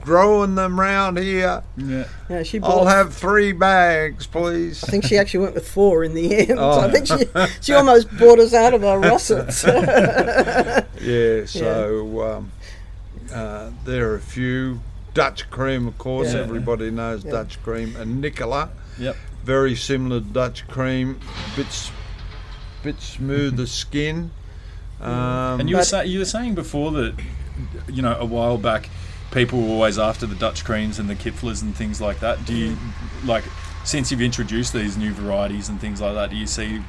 growing 0.00 0.54
them 0.54 0.80
round 0.80 1.18
here. 1.18 1.62
Yeah. 1.76 2.04
Yeah, 2.30 2.42
she 2.42 2.58
bought. 2.58 2.70
I'll 2.80 2.86
have 2.86 3.12
three 3.14 3.52
bags, 3.52 4.26
please. 4.26 4.82
I 4.82 4.86
think 4.86 5.04
she 5.04 5.18
actually 5.18 5.40
went 5.40 5.54
with 5.54 5.68
four 5.68 6.02
in 6.02 6.14
the 6.14 6.34
end. 6.34 6.58
Oh. 6.58 6.80
I 6.80 6.90
think 6.90 7.06
she, 7.08 7.26
she 7.60 7.74
almost 7.74 8.08
bought 8.18 8.38
us 8.38 8.54
out 8.54 8.72
of 8.72 8.84
our 8.84 8.98
russets. 8.98 9.64
Yeah, 11.02 11.44
so 11.46 12.22
um, 12.22 12.52
uh, 13.34 13.70
there 13.84 14.10
are 14.10 14.14
a 14.16 14.20
few. 14.20 14.80
Dutch 15.14 15.50
cream, 15.50 15.86
of 15.86 15.98
course, 15.98 16.32
Yeah. 16.34 16.40
everybody 16.40 16.90
knows 16.90 17.24
Yeah. 17.24 17.32
Dutch 17.32 17.62
cream. 17.62 17.96
And 17.96 18.20
Nicola, 18.20 18.70
Yep. 18.98 19.16
very 19.44 19.74
similar 19.74 20.20
to 20.20 20.26
Dutch 20.26 20.66
cream, 20.68 21.18
bit, 21.56 21.66
s- 21.66 21.90
bit 22.82 23.00
smoother 23.00 23.66
skin. 23.82 24.30
Um, 25.00 25.60
And 25.60 25.70
you 25.70 25.76
were, 25.76 25.82
say, 25.84 26.06
you 26.06 26.18
were 26.18 26.24
saying 26.26 26.54
before 26.54 26.92
that, 26.92 27.14
you 27.88 28.02
know, 28.02 28.16
a 28.18 28.24
while 28.24 28.58
back, 28.58 28.88
people 29.30 29.60
were 29.62 29.68
always 29.74 29.98
after 29.98 30.26
the 30.26 30.34
Dutch 30.34 30.64
creams 30.64 30.98
and 30.98 31.08
the 31.08 31.14
Kipflers 31.14 31.62
and 31.62 31.74
things 31.74 32.00
like 32.00 32.20
that. 32.20 32.44
Do 32.44 32.54
you, 32.54 32.76
like, 33.24 33.44
since 33.84 34.10
you've 34.10 34.20
introduced 34.20 34.72
these 34.72 34.96
new 34.96 35.12
varieties 35.12 35.68
and 35.68 35.80
things 35.80 36.00
like 36.00 36.14
that, 36.14 36.30
do 36.30 36.36
you 36.36 36.46
see, 36.46 36.82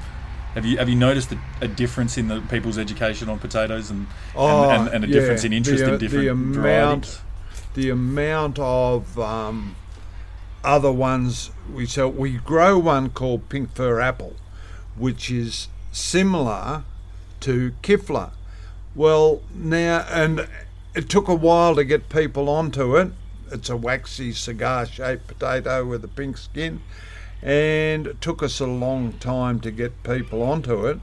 have 0.56 0.66
you 0.66 0.78
have 0.78 0.90
you 0.90 0.96
noticed 0.96 1.32
a, 1.32 1.38
a 1.62 1.68
difference 1.70 2.18
in 2.18 2.28
the 2.28 2.42
people's 2.50 2.78
education 2.78 3.30
on 3.30 3.40
potatoes 3.40 3.90
and 3.90 4.08
Oh, 4.36 4.70
and, 4.70 4.82
and, 4.88 4.96
and 4.96 5.04
a 5.06 5.08
yeah. 5.08 5.14
difference 5.14 5.46
in 5.46 5.54
interest 5.54 5.84
The, 5.86 5.92
uh, 5.92 5.94
in 5.94 6.00
different 6.00 6.26
the 6.26 6.32
amount, 6.32 7.06
varieties? 7.06 7.20
The 7.74 7.90
amount 7.90 8.60
of 8.60 9.18
um, 9.18 9.76
other 10.64 10.92
ones 10.92 11.52
we 11.74 11.86
sell. 11.86 12.12
We 12.12 12.34
grow 12.34 12.78
one 12.78 13.10
called 13.10 13.50
pink 13.50 13.74
fir 13.74 14.00
apple, 14.00 14.36
which 14.98 15.32
is 15.32 15.70
similar 15.92 16.84
to 17.42 17.74
Kipfler. 17.82 18.32
Well, 18.94 19.42
now 19.54 20.06
and 20.10 20.48
it 20.94 21.10
took 21.10 21.28
a 21.28 21.36
while 21.36 21.76
to 21.76 21.84
get 21.86 22.10
people 22.10 22.50
onto 22.50 22.98
it. 22.98 23.12
It's 23.52 23.70
a 23.70 23.78
waxy 23.78 24.34
cigar-shaped 24.34 25.28
potato 25.28 25.86
with 25.86 26.04
a 26.04 26.10
pink 26.10 26.38
skin, 26.38 26.82
and 27.42 28.08
it 28.08 28.22
took 28.22 28.44
us 28.44 28.60
a 28.60 28.68
long 28.68 29.14
time 29.14 29.60
to 29.62 29.72
get 29.72 30.04
people 30.04 30.42
onto 30.42 30.86
it. 30.86 31.00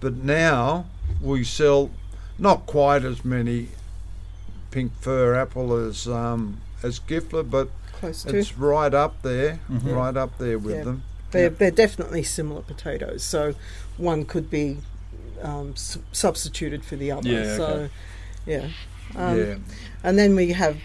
But 0.00 0.14
now 0.14 0.86
we 1.20 1.44
sell 1.44 1.90
not 2.38 2.66
quite 2.66 3.04
as 3.04 3.24
many 3.24 3.68
pink 4.70 4.92
fir 5.00 5.34
apple 5.34 5.72
as 5.74 6.06
um, 6.08 6.60
as 6.82 7.00
Kipfler, 7.00 7.48
but 7.48 7.68
Close 7.92 8.22
to. 8.24 8.36
it's 8.36 8.56
right 8.56 8.94
up 8.94 9.22
there, 9.22 9.58
Mm-hmm. 9.70 9.90
right 9.90 10.16
up 10.16 10.38
there 10.38 10.58
with 10.58 10.76
Yeah. 10.76 10.84
them. 10.84 11.02
They're, 11.30 11.50
they're 11.50 11.70
definitely 11.70 12.22
similar 12.22 12.62
potatoes, 12.62 13.22
so 13.22 13.54
one 13.98 14.24
could 14.24 14.48
be 14.50 14.78
um, 15.42 15.72
s- 15.74 15.98
substituted 16.12 16.84
for 16.84 16.96
the 16.96 17.10
other. 17.12 17.28
Yeah, 17.28 17.38
okay. 17.40 17.56
So, 17.56 17.88
yeah. 18.46 18.68
Um, 19.14 19.38
yeah, 19.38 19.54
And 20.02 20.18
then 20.18 20.34
we 20.36 20.52
have 20.52 20.78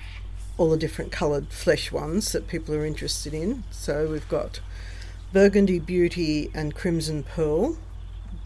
all 0.58 0.70
the 0.72 0.78
different 0.78 1.12
coloured 1.12 1.48
flesh 1.50 1.92
ones 1.92 2.32
that 2.34 2.48
people 2.48 2.75
are 2.75 2.86
interested 2.86 3.34
in. 3.34 3.63
So 3.72 4.08
we've 4.08 4.28
got 4.28 4.60
Burgundy 5.32 5.80
Beauty 5.80 6.50
and 6.54 6.75
Crimson 6.75 7.24
Pearl, 7.24 7.78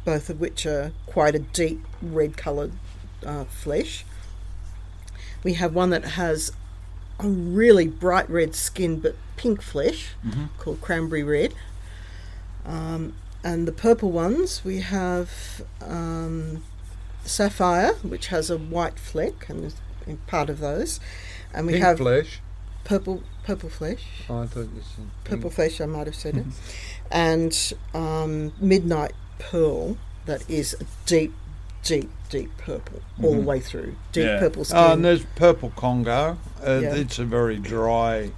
both 0.05 0.29
of 0.29 0.39
which 0.39 0.65
are 0.65 0.91
quite 1.07 1.35
a 1.35 1.39
deep 1.39 1.83
red 2.01 2.37
coloured 2.37 2.73
uh, 3.25 3.43
flesh. 3.45 4.05
We 5.47 5.53
have 5.53 5.73
one 5.73 5.91
that 5.91 6.03
has 6.03 6.51
a 7.21 7.27
really 7.29 7.87
bright 7.87 8.29
red 8.29 8.53
skin 8.53 8.99
but 8.99 9.15
pink 9.37 9.61
flesh 9.61 10.09
called 10.57 10.81
Cranberry 10.81 11.23
Red. 11.23 11.53
Um, 12.65 13.13
and 13.45 13.65
the 13.65 13.71
purple 13.71 14.11
ones 14.11 14.65
we 14.65 14.81
have 14.81 15.61
um, 15.79 16.65
Sapphire, 17.23 17.93
which 18.03 18.27
has 18.27 18.49
a 18.49 18.57
white 18.57 18.99
fleck 18.99 19.47
and 19.47 19.73
part 20.27 20.49
of 20.49 20.59
those. 20.59 20.99
And 21.53 21.65
we 21.65 21.73
pink 21.73 21.85
have 21.85 21.97
flesh. 21.99 22.41
purple 22.83 23.23
purple 23.45 23.69
flesh. 23.69 24.03
Oh, 24.29 24.39
I 24.39 24.47
thought 24.47 24.67
you 24.75 24.81
said 24.95 25.05
Purple 25.23 25.49
flesh, 25.49 25.79
I 25.79 25.85
might 25.85 26.07
have 26.07 26.15
said 26.15 26.35
it. 26.35 26.45
And 27.09 27.73
um, 27.93 28.51
Midnight 28.59 29.13
Pearl, 29.39 29.95
that 30.25 30.43
is 30.49 30.75
a 30.81 30.85
deep, 31.05 31.33
deep, 31.87 32.09
deep 32.29 32.51
purple 32.57 32.99
all 33.23 33.33
the 33.35 33.41
way 33.41 33.59
through. 33.59 33.95
Deep 34.11 34.25
Yeah. 34.25 34.39
purple 34.39 34.65
skin. 34.65 34.77
Oh, 34.77 34.93
and 34.93 35.03
there's 35.05 35.23
purple 35.35 35.71
Congo. 35.75 36.37
Uh, 36.65 36.79
Yeah. 36.83 36.95
It's 36.95 37.19
a 37.19 37.25
very 37.25 37.57
dry 37.57 38.31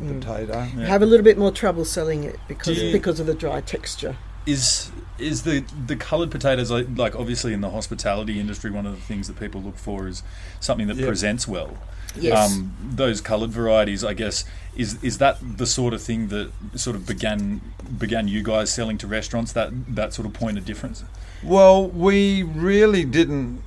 Mm. 0.00 0.20
potato. 0.20 0.60
Have 0.60 1.02
a 1.02 1.06
little 1.06 1.24
bit 1.24 1.36
more 1.38 1.50
trouble 1.52 1.84
selling 1.84 2.24
it 2.24 2.38
because 2.48 2.76
Do 2.78 2.86
you- 2.86 2.92
because 2.92 3.20
of 3.20 3.26
the 3.26 3.34
dry 3.34 3.60
texture. 3.60 4.16
Is 4.46 4.90
is 5.18 5.42
the 5.42 5.64
the 5.86 5.96
coloured 5.96 6.30
potatoes 6.30 6.70
like, 6.70 6.86
like 6.96 7.14
obviously 7.14 7.52
in 7.52 7.60
the 7.60 7.70
hospitality 7.70 8.40
industry 8.40 8.70
one 8.70 8.86
of 8.86 8.94
the 8.94 9.00
things 9.02 9.26
that 9.28 9.38
people 9.38 9.60
look 9.60 9.76
for 9.76 10.08
is 10.08 10.22
something 10.60 10.86
that 10.88 10.96
Yep. 10.96 11.06
presents 11.06 11.46
well. 11.46 11.76
Yes. 12.14 12.52
Um, 12.52 12.76
those 12.82 13.20
coloured 13.22 13.50
varieties, 13.50 14.04
I 14.04 14.12
guess, 14.14 14.44
is 14.76 15.02
is 15.02 15.18
that 15.18 15.38
the 15.58 15.66
sort 15.66 15.94
of 15.94 16.02
thing 16.02 16.28
that 16.28 16.50
sort 16.74 16.94
of 16.96 17.06
began 17.06 17.60
began 17.98 18.28
you 18.28 18.42
guys 18.42 18.70
selling 18.72 18.98
to 18.98 19.06
restaurants? 19.06 19.52
That 19.52 19.70
that 19.94 20.12
sort 20.12 20.26
of 20.26 20.34
point 20.34 20.58
of 20.58 20.64
difference. 20.66 21.04
Well, 21.42 21.88
we 21.88 22.42
really 22.42 23.04
didn't. 23.04 23.62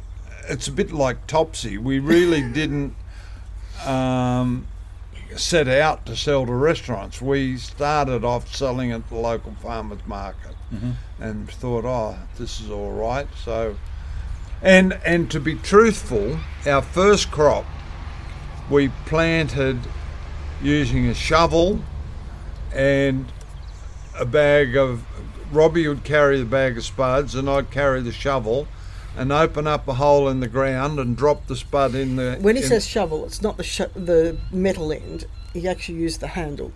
It's 0.48 0.68
a 0.68 0.72
bit 0.72 0.92
like 0.92 1.26
Topsy. 1.26 1.78
We 1.80 1.98
really 2.00 2.42
didn't 2.54 2.96
um, 3.86 4.68
set 5.36 5.68
out 5.68 6.06
to 6.06 6.16
sell 6.16 6.46
to 6.46 6.54
restaurants. 6.54 7.22
We 7.22 7.58
started 7.58 8.24
off 8.24 8.54
selling 8.54 8.92
at 8.92 9.10
the 9.10 9.16
local 9.16 9.54
farmers 9.62 10.00
market 10.06 10.55
Mm-hmm. 10.74 10.92
and 11.24 11.50
thought, 11.50 11.86
oh, 11.86 12.18
this 12.38 12.60
is 12.60 12.70
all 12.72 12.92
right. 12.92 13.28
So, 13.44 13.76
and 14.62 14.94
and 15.06 15.30
to 15.32 15.40
be 15.40 15.56
truthful, 15.56 16.40
our 16.66 16.82
first 16.82 17.30
crop 17.32 17.66
we 18.70 18.90
planted 19.06 19.78
using 20.62 21.06
a 21.06 21.14
shovel 21.14 21.80
and 22.74 23.26
a 24.20 24.26
bag 24.26 24.76
of 24.76 25.06
Robbie 25.52 25.88
would 25.88 26.04
carry 26.04 26.40
the 26.40 26.46
bag 26.46 26.78
of 26.78 26.84
spuds 26.84 27.36
and 27.36 27.48
I'd 27.50 27.70
carry 27.70 28.02
the 28.02 28.12
shovel 28.12 28.68
and 29.16 29.32
open 29.32 29.68
up 29.68 29.88
a 29.88 29.94
hole 29.94 30.28
in 30.28 30.40
the 30.40 30.48
ground 30.48 31.00
and 31.00 31.16
drop 31.16 31.46
the 31.48 31.56
spud 31.56 31.94
in 31.94 32.16
the 32.16 32.38
When 32.42 32.56
he 32.56 32.62
says 32.64 32.88
shovel, 32.88 33.24
it's 33.26 33.42
not 33.42 33.58
the 33.58 33.64
sh- 33.64 33.82
the 33.96 34.38
metal 34.52 34.92
end. 34.92 35.26
He 35.54 35.68
actually 35.68 36.00
used 36.00 36.20
the 36.22 36.28
handle 36.30 36.72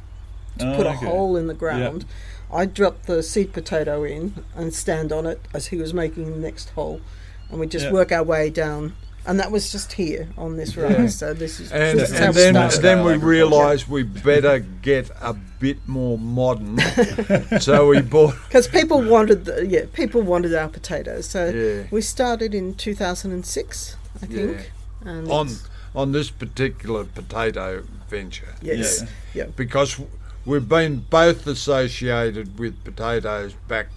to 0.59 0.71
Oh, 0.71 0.75
put 0.77 0.85
a 0.85 0.91
okay. 0.91 1.05
hole 1.07 1.35
in 1.35 1.47
the 1.47 1.53
ground. 1.55 2.05
I 2.51 2.65
dropped 2.65 3.05
the 3.07 3.21
seed 3.23 3.53
potato 3.53 4.03
in 4.03 4.33
and 4.55 4.73
stand 4.73 5.11
on 5.11 5.25
it 5.25 5.39
as 5.53 5.67
he 5.67 5.77
was 5.77 5.93
making 5.93 6.31
the 6.31 6.37
next 6.37 6.69
hole, 6.71 7.01
and 7.49 7.59
we 7.59 7.67
just 7.67 7.85
Yeah. 7.85 7.91
work 7.93 8.11
our 8.11 8.23
way 8.23 8.49
down. 8.49 8.93
And 9.25 9.39
that 9.39 9.51
was 9.51 9.71
just 9.71 9.93
here 9.93 10.29
on 10.37 10.57
this 10.57 10.75
rise. 10.77 11.15
So 11.17 11.33
this 11.33 11.59
is 11.59 11.71
and, 11.71 11.99
this 11.99 12.09
is 12.09 12.19
and 12.19 12.33
then, 12.33 12.53
started. 12.55 12.81
then 12.81 13.03
we 13.03 13.15
realised 13.17 13.87
we 13.87 14.01
better 14.01 14.59
get 14.59 15.11
a 15.21 15.33
bit 15.59 15.77
more 15.87 16.17
modern. 16.17 16.79
so 17.59 17.89
we 17.89 18.01
bought 18.01 18.33
Because 18.47 18.67
people 18.67 19.03
wanted, 19.03 19.45
the, 19.45 19.67
yeah, 19.67 19.85
people 19.93 20.21
wanted 20.21 20.55
our 20.55 20.69
potatoes. 20.69 21.27
So 21.27 21.49
Yeah. 21.49 21.83
we 21.91 22.01
started 22.01 22.55
in 22.55 22.73
2006, 22.73 23.95
I 24.23 24.25
think. 24.25 24.71
And 25.05 25.29
on 25.29 25.49
on 25.93 26.11
this 26.11 26.29
particular 26.31 27.03
potato 27.03 27.83
venture. 28.09 28.55
yes, 28.61 29.03
yeah. 29.33 29.45
because 29.55 29.99
we've 30.45 30.69
been 30.69 31.05
both 31.09 31.47
associated 31.47 32.59
with 32.59 32.83
potatoes 32.83 33.55
back 33.67 33.87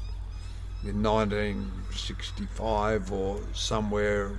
in 0.84 1.02
1965 1.02 3.12
or 3.12 3.40
somewhere 3.52 4.30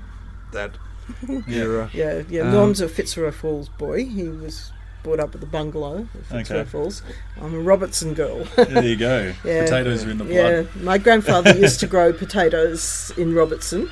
that 0.52 0.72
era. 1.48 1.90
Yeah, 1.94 2.24
yeah. 2.30 2.42
Um, 2.42 2.52
Norm's 2.54 2.82
a 2.82 2.90
Fitzroy 2.90 3.32
Falls 3.32 3.70
boy. 3.70 4.06
He 4.06 4.24
was 4.28 4.72
brought 5.04 5.20
up 5.20 5.36
at 5.36 5.42
the 5.42 5.48
bungalow 5.48 6.08
at 6.14 6.26
Fitzroy 6.26 6.60
Okay. 6.60 6.70
Falls. 6.70 7.04
I'm 7.42 7.54
a 7.54 7.60
Robertson 7.60 8.14
girl. 8.14 8.46
There 8.56 8.84
you 8.84 8.96
go. 8.96 9.34
Yeah. 9.44 9.64
Potatoes 9.64 10.06
are 10.06 10.12
in 10.12 10.18
the 10.18 10.24
blood. 10.24 10.36
yeah, 10.36 10.64
my 10.84 10.98
grandfather 10.98 11.56
used 11.58 11.80
to 11.82 11.88
grow 11.88 12.14
potatoes 12.14 13.12
in 13.18 13.34
Robertson, 13.36 13.90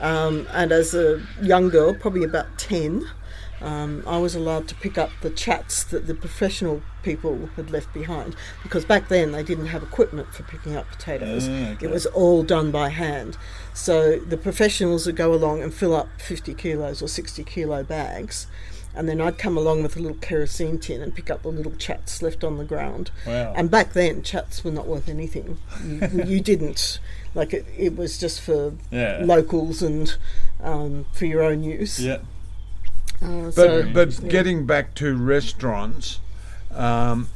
Um, 0.00 0.46
and 0.52 0.72
as 0.72 0.94
a 0.94 1.22
young 1.42 1.68
girl, 1.68 1.94
probably 1.94 2.24
about 2.24 2.46
10, 2.58 3.06
um, 3.62 4.02
I 4.06 4.18
was 4.18 4.34
allowed 4.34 4.68
to 4.68 4.74
pick 4.74 4.96
up 4.96 5.10
the 5.20 5.30
chats 5.30 5.84
that 5.84 6.06
the 6.06 6.14
professional 6.14 6.82
people 7.02 7.48
had 7.56 7.70
left 7.70 7.92
behind 7.92 8.36
because 8.62 8.84
back 8.84 9.08
then 9.08 9.32
they 9.32 9.42
didn't 9.42 9.66
have 9.66 9.82
equipment 9.82 10.32
for 10.34 10.42
picking 10.44 10.76
up 10.76 10.88
potatoes. 10.90 11.48
Ah, 11.48 11.70
okay. 11.72 11.86
It 11.86 11.90
was 11.90 12.06
all 12.06 12.42
done 12.42 12.70
by 12.70 12.88
hand. 12.90 13.36
So 13.74 14.18
the 14.18 14.36
professionals 14.36 15.06
would 15.06 15.16
go 15.16 15.32
along 15.34 15.62
and 15.62 15.72
fill 15.74 15.94
up 15.94 16.08
50 16.20 16.54
kilos 16.54 17.02
or 17.02 17.08
60 17.08 17.44
kilo 17.44 17.82
bags. 17.82 18.46
And 18.92 19.08
then 19.08 19.20
I'd 19.20 19.38
come 19.38 19.56
along 19.56 19.84
with 19.84 19.96
a 19.96 20.00
little 20.00 20.16
kerosene 20.18 20.78
tin 20.78 21.00
and 21.00 21.14
pick 21.14 21.30
up 21.30 21.42
the 21.42 21.48
little 21.48 21.72
chats 21.76 22.22
left 22.22 22.42
on 22.42 22.58
the 22.58 22.64
ground. 22.64 23.12
Wow. 23.24 23.52
And 23.56 23.70
back 23.70 23.92
then, 23.92 24.22
chats 24.22 24.64
were 24.64 24.72
not 24.72 24.88
worth 24.88 25.08
anything. 25.08 25.58
You, 25.86 26.08
you 26.26 26.40
didn't. 26.40 26.98
Like, 27.32 27.54
it, 27.54 27.66
it 27.78 27.96
was 27.96 28.18
just 28.18 28.40
for 28.40 28.72
Yeah. 28.90 29.20
locals 29.22 29.80
and 29.80 30.16
um, 30.60 31.06
for 31.12 31.26
your 31.26 31.40
own 31.44 31.62
use. 31.62 32.00
Yeah. 32.00 32.18
Uh, 33.22 33.44
But 33.44 33.54
so, 33.54 33.90
but 33.92 34.28
getting 34.28 34.66
back 34.66 34.94
to 34.96 35.14
restaurants, 35.14 36.20
um, 36.72 37.28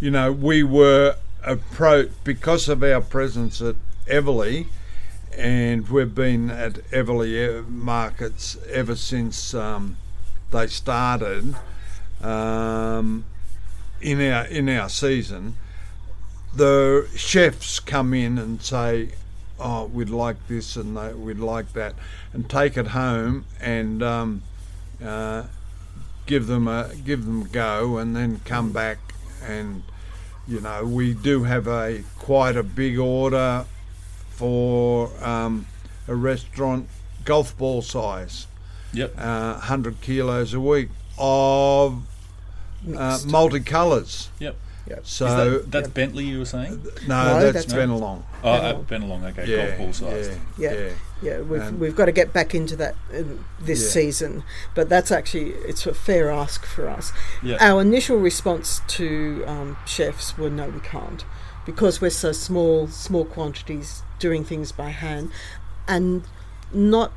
you 0.00 0.10
know, 0.10 0.32
we 0.32 0.62
were 0.62 1.16
approached 1.44 2.24
because 2.24 2.68
of 2.68 2.82
our 2.82 3.00
presence 3.00 3.60
at 3.60 3.76
Eveleigh, 4.06 4.66
and 5.36 5.88
we've 5.88 6.14
been 6.14 6.50
at 6.50 6.74
Eveleigh 6.90 7.68
markets 7.68 8.56
ever 8.70 8.96
since 8.96 9.52
um, 9.52 9.96
they 10.50 10.66
started 10.66 11.54
um, 12.22 13.24
in 14.00 14.20
our 14.20 14.46
in 14.46 14.68
our 14.68 14.88
season. 14.88 15.56
The 16.54 17.08
chefs 17.14 17.80
come 17.80 18.14
in 18.14 18.38
and 18.38 18.62
say, 18.62 19.10
"Oh, 19.60 19.84
we'd 19.84 20.08
like 20.08 20.36
this 20.48 20.76
and 20.76 20.96
we'd 21.22 21.38
like 21.38 21.74
that," 21.74 21.94
and 22.32 22.48
take 22.48 22.78
it 22.78 22.88
home 22.88 23.44
and. 23.60 24.02
Uh, 25.04 25.44
give 26.26 26.46
them 26.46 26.66
a 26.66 26.90
give 27.04 27.24
them 27.24 27.42
a 27.42 27.48
go 27.48 27.98
and 27.98 28.16
then 28.16 28.40
come 28.44 28.72
back 28.72 28.98
and 29.44 29.82
you 30.48 30.60
know 30.60 30.84
we 30.84 31.12
do 31.14 31.44
have 31.44 31.66
a 31.68 32.02
quite 32.18 32.56
a 32.56 32.62
big 32.62 32.98
order 32.98 33.64
for 34.30 35.10
um, 35.24 35.66
a 36.08 36.14
restaurant 36.14 36.88
golf 37.24 37.56
ball 37.58 37.82
size 37.82 38.46
Yep. 38.92 39.14
uh, 39.18 39.52
100 39.54 40.00
kilos 40.00 40.54
a 40.54 40.60
week 40.60 40.88
of 41.18 42.02
uh, 42.88 43.18
multicolours 43.26 44.28
Yep. 44.40 44.56
So 45.02 45.58
that, 45.58 45.70
that's 45.70 45.88
Bentley 45.88 46.24
you 46.24 46.38
were 46.40 46.44
saying? 46.44 46.82
no, 47.06 47.24
No, 47.38 47.40
that's 47.52 47.64
that's- 47.66 47.72
Benelong 47.72 48.22
Oh, 48.44 48.50
uh, 48.50 48.82
Benelong. 48.82 49.24
Okay, 49.30 49.46
yeah, 49.50 49.66
golf 49.68 49.78
ball 49.78 49.92
sized. 49.92 50.32
yeah, 50.58 50.72
Yeah. 50.72 50.78
yeah. 50.80 50.90
Yeah, 51.22 51.40
we've, 51.40 51.60
And- 51.62 51.80
we've 51.80 51.96
got 51.96 52.04
to 52.06 52.12
get 52.12 52.32
back 52.34 52.54
into 52.54 52.76
that 52.76 52.94
in 53.12 53.42
this 53.60 53.82
Yeah. 53.82 53.90
season, 53.90 54.42
but 54.74 54.88
that's 54.88 55.10
actually 55.10 55.50
it's 55.66 55.86
a 55.86 55.94
fair 55.94 56.30
ask 56.30 56.64
for 56.66 56.88
us. 56.88 57.12
Yeah. 57.42 57.56
Our 57.60 57.80
initial 57.80 58.18
response 58.18 58.82
to 58.88 59.42
um, 59.46 59.76
chefs 59.86 60.36
were 60.36 60.50
no, 60.50 60.68
we 60.68 60.80
can't, 60.80 61.24
because 61.64 62.00
we're 62.02 62.10
so 62.10 62.32
small, 62.32 62.86
small 62.88 63.24
quantities, 63.24 64.02
doing 64.18 64.44
things 64.44 64.72
by 64.72 64.90
hand, 64.90 65.30
and 65.88 66.24
not 66.72 67.12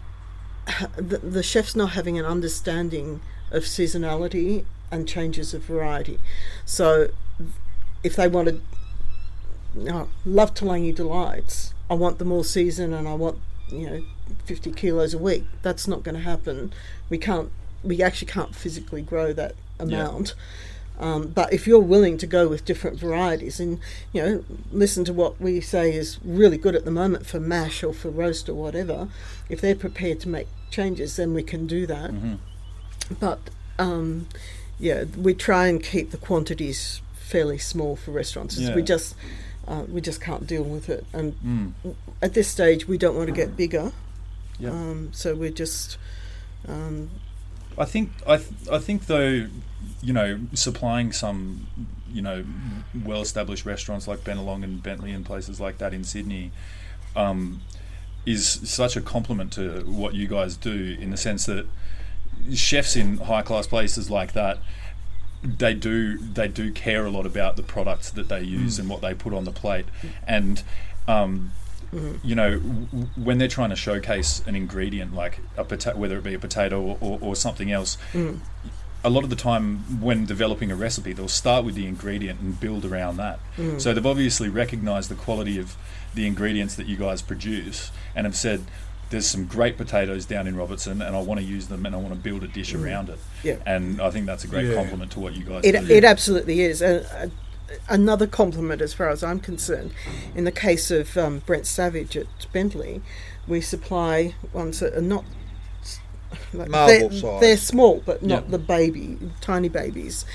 the, 0.97 1.17
the 1.17 1.43
chefs 1.43 1.75
not 1.75 1.91
having 1.91 2.17
an 2.17 2.25
understanding 2.25 3.21
of 3.51 3.63
seasonality 3.63 4.63
and 4.91 5.07
changes 5.07 5.53
of 5.53 5.63
variety. 5.63 6.19
So, 6.65 7.09
if 8.03 8.15
they 8.15 8.27
wanted 8.27 8.61
oh, 9.87 10.09
love 10.25 10.53
Toolangi 10.53 10.93
delights. 10.93 11.73
I 11.89 11.95
want 11.95 12.19
them 12.19 12.31
all 12.31 12.43
season, 12.43 12.93
and 12.93 13.07
I 13.07 13.13
want 13.13 13.39
you 13.69 13.89
know 13.89 14.03
fifty 14.45 14.71
kilos 14.71 15.13
a 15.13 15.17
week. 15.17 15.45
That's 15.61 15.87
not 15.87 16.03
going 16.03 16.15
to 16.15 16.21
happen. 16.21 16.73
We 17.09 17.17
can't. 17.17 17.51
We 17.83 18.03
actually 18.03 18.27
can't 18.31 18.55
physically 18.55 19.01
grow 19.01 19.33
that 19.33 19.55
amount. 19.79 20.35
Um, 20.99 21.29
but 21.29 21.53
if 21.53 21.65
you're 21.65 21.79
willing 21.79 22.17
to 22.17 22.27
go 22.27 22.49
with 22.49 22.65
different 22.65 22.99
varieties, 22.99 23.59
and 23.59 23.79
you 24.11 24.21
know, 24.21 24.43
listen 24.71 25.05
to 25.05 25.13
what 25.13 25.39
we 25.39 25.61
say 25.61 25.93
is 25.93 26.19
really 26.25 26.57
good 26.57 26.75
at 26.75 26.83
the 26.83 26.91
moment 26.91 27.25
for 27.25 27.39
mash 27.39 27.83
or 27.83 27.93
for 27.93 28.09
roast 28.09 28.49
or 28.49 28.53
whatever. 28.53 29.07
If 29.47 29.61
they're 29.61 29.75
prepared 29.75 30.19
to 30.21 30.29
make 30.29 30.47
changes, 30.69 31.15
then 31.15 31.33
we 31.33 31.41
can 31.41 31.67
do 31.67 31.87
that. 31.87 32.11
But 33.19 33.39
um, 33.79 34.27
yeah, 34.77 35.05
we 35.17 35.33
try 35.33 35.67
and 35.67 35.81
keep 35.81 36.11
the 36.11 36.17
quantities 36.17 37.01
fairly 37.29 37.57
small 37.57 37.95
for 37.95 38.11
restaurants. 38.11 38.57
Yeah. 38.57 38.75
We 38.75 38.81
just 38.81 39.15
uh, 39.67 39.83
we 39.87 40.01
just 40.01 40.19
can't 40.21 40.47
deal 40.47 40.63
with 40.63 40.89
it, 40.89 41.05
and 41.13 41.33
Mm. 41.45 41.95
at 42.21 42.33
this 42.33 42.47
stage, 42.47 42.87
we 42.87 42.97
don't 42.97 43.15
want 43.15 43.27
to 43.29 43.35
get 43.35 43.55
bigger. 43.55 43.91
Yep. 44.59 44.71
Um, 44.73 45.09
so 45.13 45.35
we're 45.35 45.51
just 45.51 45.97
um, 46.67 47.09
I 47.77 47.85
think 47.85 48.11
I 48.27 48.37
th- 48.37 48.67
I 48.71 48.79
think 48.79 49.05
though, 49.05 49.47
you 50.01 50.13
know, 50.13 50.39
supplying 50.53 51.11
some, 51.13 51.67
you 52.11 52.21
know, 52.21 52.43
well-established 53.05 53.65
restaurants 53.65 54.07
like 54.07 54.19
Benelong 54.25 54.63
and 54.63 54.81
Bentley 54.83 55.11
and 55.11 55.25
places 55.25 55.59
like 55.61 55.77
that 55.77 55.93
in 55.93 56.03
Sydney, 56.03 56.51
um, 57.15 57.61
is 58.25 58.45
such 58.69 58.97
a 58.97 59.01
compliment 59.01 59.53
to 59.53 59.81
what 59.85 60.13
you 60.15 60.27
guys 60.27 60.57
do 60.57 60.97
in 60.99 61.11
the 61.11 61.17
sense 61.17 61.45
that 61.45 61.65
chefs 62.53 62.95
in 62.95 63.17
high-class 63.17 63.67
places 63.67 64.09
like 64.09 64.33
that. 64.33 64.57
They 65.41 65.73
do. 65.73 66.17
They 66.17 66.47
do 66.47 66.71
care 66.71 67.05
a 67.05 67.09
lot 67.09 67.25
about 67.25 67.55
the 67.55 67.63
products 67.63 68.11
that 68.11 68.27
they 68.27 68.41
use 68.41 68.75
mm. 68.75 68.79
and 68.79 68.89
what 68.89 69.01
they 69.01 69.13
put 69.13 69.33
on 69.33 69.45
the 69.45 69.51
plate, 69.51 69.85
and 70.27 70.61
um, 71.07 71.51
you 72.23 72.35
know, 72.35 72.59
w- 72.59 73.07
when 73.15 73.37
they're 73.37 73.47
trying 73.47 73.69
to 73.69 73.75
showcase 73.75 74.43
an 74.45 74.55
ingredient 74.55 75.15
like 75.15 75.39
a 75.57 75.63
pota- 75.63 75.95
whether 75.95 76.17
it 76.17 76.23
be 76.23 76.33
a 76.33 76.39
potato 76.39 76.81
or, 76.81 76.97
or, 77.01 77.17
or 77.21 77.35
something 77.35 77.71
else, 77.71 77.97
mm. 78.13 78.39
a 79.03 79.09
lot 79.09 79.23
of 79.23 79.29
the 79.29 79.35
time 79.35 80.01
when 80.01 80.25
developing 80.25 80.71
a 80.71 80.75
recipe, 80.75 81.13
they'll 81.13 81.27
start 81.27 81.65
with 81.65 81.75
the 81.75 81.87
ingredient 81.87 82.39
and 82.41 82.59
build 82.59 82.85
around 82.85 83.17
that. 83.17 83.39
Mm. 83.57 83.81
So 83.81 83.93
they've 83.93 84.05
obviously 84.05 84.49
recognised 84.49 85.09
the 85.09 85.15
quality 85.15 85.57
of 85.57 85.75
the 86.13 86.27
ingredients 86.27 86.75
that 86.75 86.85
you 86.85 86.97
guys 86.97 87.21
produce 87.21 87.91
and 88.15 88.25
have 88.25 88.35
said, 88.35 88.65
"There's 89.09 89.27
some 89.27 89.45
great 89.45 89.77
potatoes 89.77 90.25
down 90.25 90.47
in 90.47 90.55
Robertson, 90.55 91.01
and 91.01 91.15
I 91.15 91.21
want 91.21 91.39
to 91.39 91.45
use 91.45 91.67
them, 91.67 91.85
and 91.85 91.95
I 91.95 91.97
want 91.97 92.13
to 92.13 92.19
build 92.19 92.43
a 92.43 92.47
dish 92.47 92.73
around 92.73 93.09
it." 93.09 93.19
Yeah. 93.43 93.55
And 93.65 94.01
I 94.01 94.11
think 94.11 94.25
that's 94.25 94.43
a 94.43 94.47
great 94.47 94.67
Yeah. 94.67 94.75
compliment 94.75 95.11
to 95.11 95.19
what 95.19 95.33
you 95.35 95.43
guys 95.43 95.61
it, 95.63 95.71
do. 95.73 95.93
it 95.93 96.03
absolutely 96.03 96.61
is. 96.61 96.81
And 96.81 97.05
uh, 97.05 97.27
another 97.89 98.27
compliment, 98.27 98.81
as 98.81 98.93
far 98.93 99.09
as 99.09 99.23
I'm 99.23 99.39
concerned, 99.39 99.91
in 100.35 100.43
the 100.43 100.51
case 100.51 100.91
of 100.91 101.17
um, 101.17 101.39
Brent 101.45 101.65
Savage 101.65 102.15
at 102.17 102.27
Bentley, 102.53 103.01
we 103.47 103.61
supply 103.61 104.35
ones 104.53 104.79
that 104.79 104.93
are 104.95 105.01
not. 105.01 105.25
Like 106.53 106.69
Marble 106.69 107.09
they're, 107.09 107.19
size. 107.19 107.41
they're 107.41 107.57
small, 107.57 108.03
but 108.05 108.21
not 108.21 108.43
Yeah. 108.45 108.51
the 108.51 108.59
baby, 108.59 109.17
tiny 109.41 109.67
babies. 109.67 110.25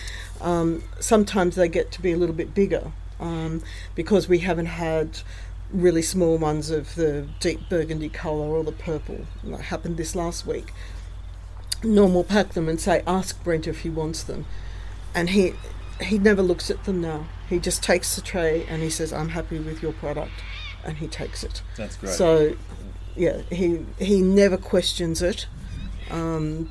Um, 0.40 0.82
sometimes 0.98 1.54
they 1.54 1.68
get 1.68 1.92
to 1.92 2.02
be 2.02 2.10
a 2.10 2.16
little 2.16 2.34
bit 2.34 2.52
bigger 2.52 2.90
um, 3.20 3.62
because 3.94 4.28
we 4.28 4.40
haven't 4.40 4.66
had 4.66 5.20
really 5.74 6.02
small 6.02 6.38
ones 6.38 6.70
of 6.70 6.94
the 6.94 7.26
deep 7.40 7.68
burgundy 7.68 8.08
colour 8.08 8.46
or 8.46 8.64
the 8.64 8.72
purple. 8.72 9.26
That 9.42 9.60
happened 9.60 9.96
this 9.96 10.14
last 10.14 10.46
week. 10.46 10.72
Norm 11.82 12.14
will 12.14 12.24
pack 12.24 12.52
them 12.54 12.68
and 12.68 12.80
say, 12.80 13.02
"Ask 13.06 13.42
Brent 13.44 13.66
if 13.66 13.80
he 13.80 13.90
wants 13.90 14.22
them," 14.22 14.46
and 15.14 15.30
he 15.30 15.54
he 16.00 16.18
never 16.18 16.42
looks 16.42 16.70
at 16.70 16.84
them 16.84 17.00
now. 17.00 17.26
He 17.48 17.58
just 17.58 17.82
takes 17.82 18.14
the 18.16 18.22
tray 18.22 18.66
and 18.68 18.82
he 18.82 18.90
says, 18.90 19.12
"I'm 19.12 19.30
happy 19.30 19.58
with 19.58 19.82
your 19.82 19.92
product," 19.92 20.32
and 20.84 20.98
he 20.98 21.08
takes 21.08 21.44
it. 21.44 21.60
That's 21.76 21.96
great. 21.96 22.12
So, 22.12 22.56
yeah, 23.16 23.42
he 23.50 23.84
he 23.98 24.22
never 24.22 24.56
questions 24.56 25.20
it. 25.20 25.46
Um, 26.10 26.70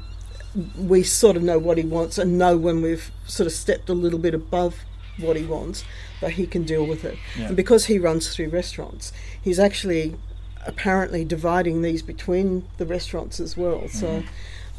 we 0.78 1.04
sort 1.04 1.36
of 1.36 1.44
know 1.44 1.60
what 1.60 1.78
he 1.78 1.84
wants 1.84 2.18
and 2.18 2.38
know 2.38 2.56
when 2.58 2.82
we've 2.82 3.12
sort 3.26 3.48
of 3.48 3.54
stepped 3.54 3.90
a 3.90 3.94
little 3.94 4.20
bit 4.20 4.34
above 4.34 4.76
what 5.20 5.36
he 5.36 5.44
wants, 5.44 5.84
but 6.24 6.32
he 6.34 6.48
can 6.48 6.64
deal 6.64 6.86
with 6.86 7.04
it. 7.04 7.18
Yeah. 7.38 7.48
And 7.48 7.56
because 7.58 7.86
he 7.86 8.00
runs 8.00 8.34
three 8.34 8.48
restaurants, 8.48 9.12
he's 9.42 9.60
actually 9.60 10.16
apparently 10.66 11.26
dividing 11.26 11.82
these 11.82 12.02
between 12.02 12.64
the 12.78 12.86
restaurants 12.86 13.42
as 13.42 13.58
well. 13.58 13.90
So, 13.90 14.24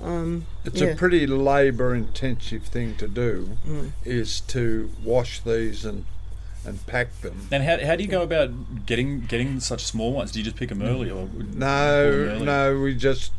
um, 0.02 0.46
It's 0.64 0.80
yeah. 0.80 0.88
a 0.88 0.96
pretty 0.96 1.26
labour 1.26 1.94
intensive 1.94 2.62
thing 2.64 2.94
to 2.96 3.06
do, 3.06 3.58
Mm. 3.68 3.90
is 4.06 4.40
to 4.48 4.90
wash 5.04 5.40
these 5.40 5.84
and 5.84 6.06
and 6.66 6.78
pack 6.86 7.20
them. 7.20 7.48
and 7.52 7.62
how, 7.62 7.76
how 7.84 7.94
do 7.94 8.02
you 8.02 8.08
go 8.08 8.22
about 8.22 8.86
getting 8.86 9.20
getting 9.32 9.60
such 9.60 9.84
small 9.84 10.14
ones? 10.14 10.32
Do 10.32 10.38
you 10.38 10.44
just 10.46 10.56
pick 10.56 10.70
them 10.70 10.80
early 10.80 11.10
or 11.10 11.28
No, 11.54 12.00
early? 12.10 12.42
no, 12.46 12.80
we 12.80 12.94
just 12.94 13.32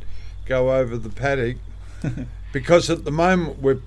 go 0.45 0.71
over 0.79 0.95
the 0.95 1.09
paddock 1.09 1.57
because 2.53 2.87
at 2.91 3.03
the 3.03 3.11
moment 3.11 3.59
we're 3.63 3.79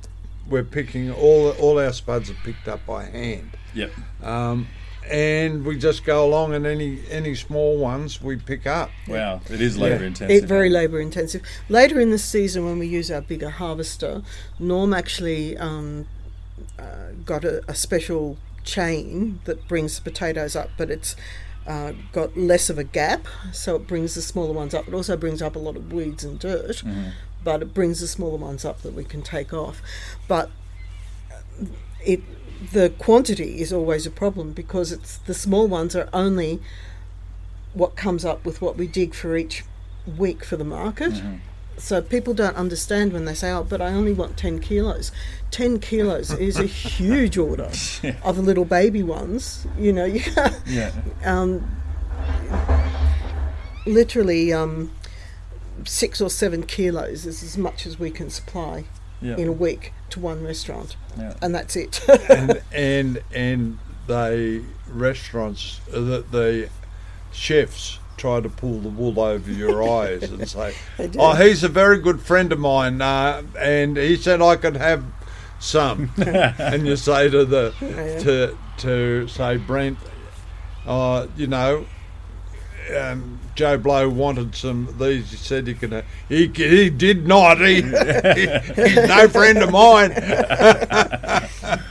we're 0.49 0.65
picking 0.65 1.13
all 1.13 1.51
all 1.53 1.79
our 1.79 1.93
spuds 1.93 2.31
are 2.31 2.37
picked 2.45 2.69
up 2.69 2.85
by 2.87 3.05
hand, 3.05 3.57
Yep. 3.75 3.91
um, 4.23 4.67
and 5.11 5.65
we 5.65 5.79
just 5.79 6.05
go 6.05 6.25
along 6.27 6.55
and 6.55 6.67
any 6.67 7.01
any 7.11 7.35
small 7.35 7.79
ones 7.79 8.21
we 8.23 8.37
pick 8.37 8.67
up. 8.67 8.91
Wow, 9.07 9.41
it 9.51 9.61
is 9.61 9.77
labour 9.79 10.01
Yeah. 10.03 10.07
intensive. 10.09 10.45
It, 10.45 10.49
very 10.49 10.69
labour 10.71 11.01
intensive. 11.01 11.43
Later 11.69 12.01
in 12.01 12.11
the 12.11 12.19
season, 12.19 12.65
when 12.65 12.79
we 12.79 12.87
use 12.87 13.11
our 13.11 13.21
bigger 13.23 13.51
harvester, 13.51 14.23
Norm 14.59 14.93
actually 14.93 15.57
um, 15.57 16.07
uh, 16.79 17.13
got 17.25 17.45
a, 17.45 17.63
a 17.69 17.75
special 17.75 18.37
chain 18.65 19.41
that 19.45 19.67
brings 19.69 19.97
the 19.97 20.03
potatoes 20.03 20.55
up, 20.57 20.71
but 20.77 20.91
it's 20.91 21.17
uh, 21.67 21.93
got 22.13 22.37
less 22.37 22.71
of 22.71 22.79
a 22.79 22.85
gap, 22.85 23.27
so 23.53 23.77
it 23.77 23.87
brings 23.87 24.15
the 24.15 24.23
smaller 24.23 24.53
ones 24.55 24.75
up. 24.75 24.89
It 24.89 24.95
also 24.95 25.17
brings 25.17 25.41
up 25.43 25.55
a 25.57 25.59
lot 25.59 25.77
of 25.77 25.93
weeds 25.93 26.25
and 26.25 26.39
dirt, 26.39 26.83
but 27.45 27.63
it 27.63 27.73
brings 27.75 28.01
the 28.01 28.09
smaller 28.09 28.37
ones 28.37 28.65
up 28.65 28.83
that 28.83 28.95
we 28.95 29.05
can 29.05 29.23
take 29.23 29.53
off. 29.53 29.81
But 30.27 30.51
it 32.05 32.21
the 32.73 32.91
quantity 32.99 33.61
is 33.61 33.73
always 33.73 34.05
a 34.07 34.11
problem 34.11 34.53
because 34.53 34.91
it's 34.91 35.19
the 35.19 35.35
small 35.35 35.69
ones 35.69 35.95
are 35.95 36.09
only 36.13 36.61
what 37.73 37.95
comes 37.97 38.25
up 38.25 38.45
with 38.45 38.61
what 38.61 38.77
we 38.77 38.87
dig 38.89 39.15
for 39.15 39.37
each 39.37 39.63
week 40.17 40.45
for 40.45 40.57
the 40.57 40.65
market. 40.65 41.13
So 41.77 42.03
people 42.03 42.35
don't 42.35 42.57
understand 42.57 43.13
when 43.13 43.25
they 43.25 43.35
say, 43.35 43.53
"Oh, 43.53 43.63
but 43.63 43.81
I 43.81 43.93
only 43.93 44.13
want 44.13 44.37
ten 44.37 44.59
kilos." 44.59 45.13
Ten 45.53 45.79
kilos 45.79 46.33
is 46.33 46.59
a 46.59 46.65
huge 46.67 47.39
order 47.39 47.71
of 48.25 48.35
the 48.37 48.43
little 48.43 48.65
baby 48.65 49.05
ones. 49.05 49.65
You 49.79 49.93
know, 49.93 50.05
you 50.17 50.21
Yeah. 50.67 50.91
um, 51.25 51.65
literally 53.87 54.53
um, 54.53 54.91
six 55.85 56.21
or 56.21 56.31
seven 56.31 56.63
kilos 56.65 57.27
is 57.27 57.43
as 57.43 57.57
much 57.59 57.87
as 57.87 57.99
we 57.99 58.11
can 58.11 58.31
supply 58.31 58.85
Yeah. 59.21 59.37
in 59.37 59.49
a 59.49 59.53
week 59.53 59.93
to 60.11 60.21
one 60.21 60.43
restaurant, 60.45 60.97
Yeah. 61.19 61.35
and 61.43 61.55
that's 61.55 61.77
it. 61.77 62.01
and 62.31 62.63
and 62.73 63.23
and 63.35 63.79
they 64.07 64.63
restaurants 64.91 65.81
uh, 65.93 66.01
the, 66.01 66.25
the 66.31 66.69
chefs 67.33 67.99
try 68.17 68.41
to 68.41 68.49
pull 68.49 68.81
the 68.81 68.89
wool 68.89 69.21
over 69.21 69.51
your 69.53 69.83
eyes 70.01 70.23
and 70.25 70.49
say, 70.49 70.75
"Oh, 71.19 71.35
he's 71.35 71.63
a 71.63 71.69
very 71.69 71.99
good 71.99 72.21
friend 72.21 72.53
of 72.53 72.59
mine, 72.59 73.01
uh, 73.03 73.43
and 73.59 73.97
he 73.97 74.17
said 74.17 74.41
I 74.43 74.57
could 74.57 74.77
have 74.77 75.05
some." 75.61 76.11
and 76.17 76.87
you 76.87 76.97
say 76.97 77.29
to 77.29 77.45
the 77.45 77.73
to 78.23 78.57
to 78.79 79.29
say 79.29 79.57
Brent, 79.57 79.99
uh, 80.87 81.27
you 81.37 81.47
know. 81.47 81.87
Um, 82.97 83.39
Joe 83.55 83.77
Blow 83.77 84.09
wanted 84.09 84.55
some 84.55 84.89
of 84.89 84.99
these. 84.99 85.31
He 85.31 85.37
said 85.37 85.67
he 85.67 85.75
could. 85.75 86.05
He 86.29 86.47
he 86.47 86.91
did 86.91 87.27
not. 87.27 87.59
He, 87.59 87.83
he's 87.83 88.97
no 89.09 89.29
friend 89.33 89.59
of 89.59 89.73
mine. 89.73 90.11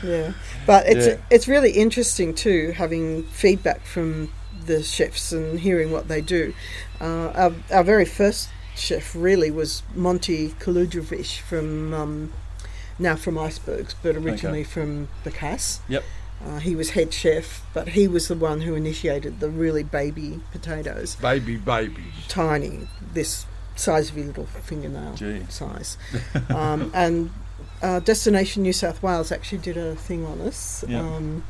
yeah, 0.03 0.33
but 0.65 0.87
it's 0.87 1.07
Yeah. 1.07 1.17
it's 1.29 1.47
really 1.47 1.71
interesting 1.71 2.33
too 2.33 2.71
having 2.71 3.23
feedback 3.23 3.81
from 3.85 4.31
the 4.65 4.83
chefs 4.83 5.31
and 5.31 5.59
hearing 5.59 5.91
what 5.91 6.07
they 6.07 6.21
do. 6.21 6.53
Uh, 6.99 7.27
our, 7.35 7.53
our 7.71 7.83
very 7.83 8.05
first 8.05 8.49
chef 8.75 9.15
really 9.15 9.51
was 9.51 9.83
Monty 9.95 10.49
Koludrovic 10.59 11.39
from 11.39 11.93
um, 11.93 12.33
now 12.99 13.15
from 13.15 13.37
Icebergs, 13.37 13.95
but 14.01 14.15
originally 14.15 14.63
from 14.63 15.09
Bacchus. 15.23 15.79
Yep. 15.89 16.03
Uh, 16.45 16.59
he 16.59 16.75
was 16.75 16.91
head 16.91 17.11
chef, 17.13 17.65
but 17.73 17.89
he 17.89 18.07
was 18.07 18.27
the 18.27 18.35
one 18.35 18.61
who 18.61 18.75
initiated 18.75 19.39
the 19.39 19.49
really 19.49 19.83
baby 19.83 20.39
potatoes, 20.51 21.15
Baby, 21.15 21.57
babies. 21.57 22.03
tiny, 22.27 22.87
this 23.13 23.45
size 23.75 24.11
of 24.11 24.17
your 24.17 24.27
little 24.27 24.45
fingernail 24.45 25.15
Gee. 25.15 25.45
size. 25.49 25.97
um, 26.49 26.91
and 26.93 27.31
uh, 27.81 27.99
Destination 28.01 28.61
New 28.63 28.73
South 28.73 29.01
Wales 29.01 29.31
actually 29.31 29.57
did 29.59 29.77
a 29.77 29.95
thing 29.95 30.25
on 30.25 30.39
us. 30.41 30.83
Yeah. 30.87 30.99
Um, 31.01 31.43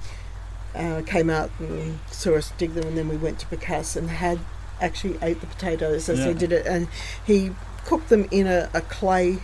uh, 0.76 1.02
came 1.06 1.30
out 1.30 1.50
and 1.60 2.00
saw 2.12 2.36
us 2.36 2.52
dig 2.58 2.73
them, 2.73 2.88
and 2.88 2.97
then 2.97 3.10
we 3.10 3.17
went 3.17 3.39
to 3.39 3.47
Bacchus 3.50 3.95
and 3.95 4.10
had 4.10 4.39
actually 4.80 5.17
ate 5.21 5.41
the 5.41 5.47
potatoes 5.47 6.08
as 6.08 6.19
Yeah. 6.19 6.26
they 6.28 6.34
did 6.34 6.52
it, 6.52 6.65
and 6.65 6.88
he 7.26 7.52
cooked 7.86 8.10
them 8.10 8.28
in 8.32 8.47
a, 8.47 8.69
a 8.73 8.82
clay 8.82 9.39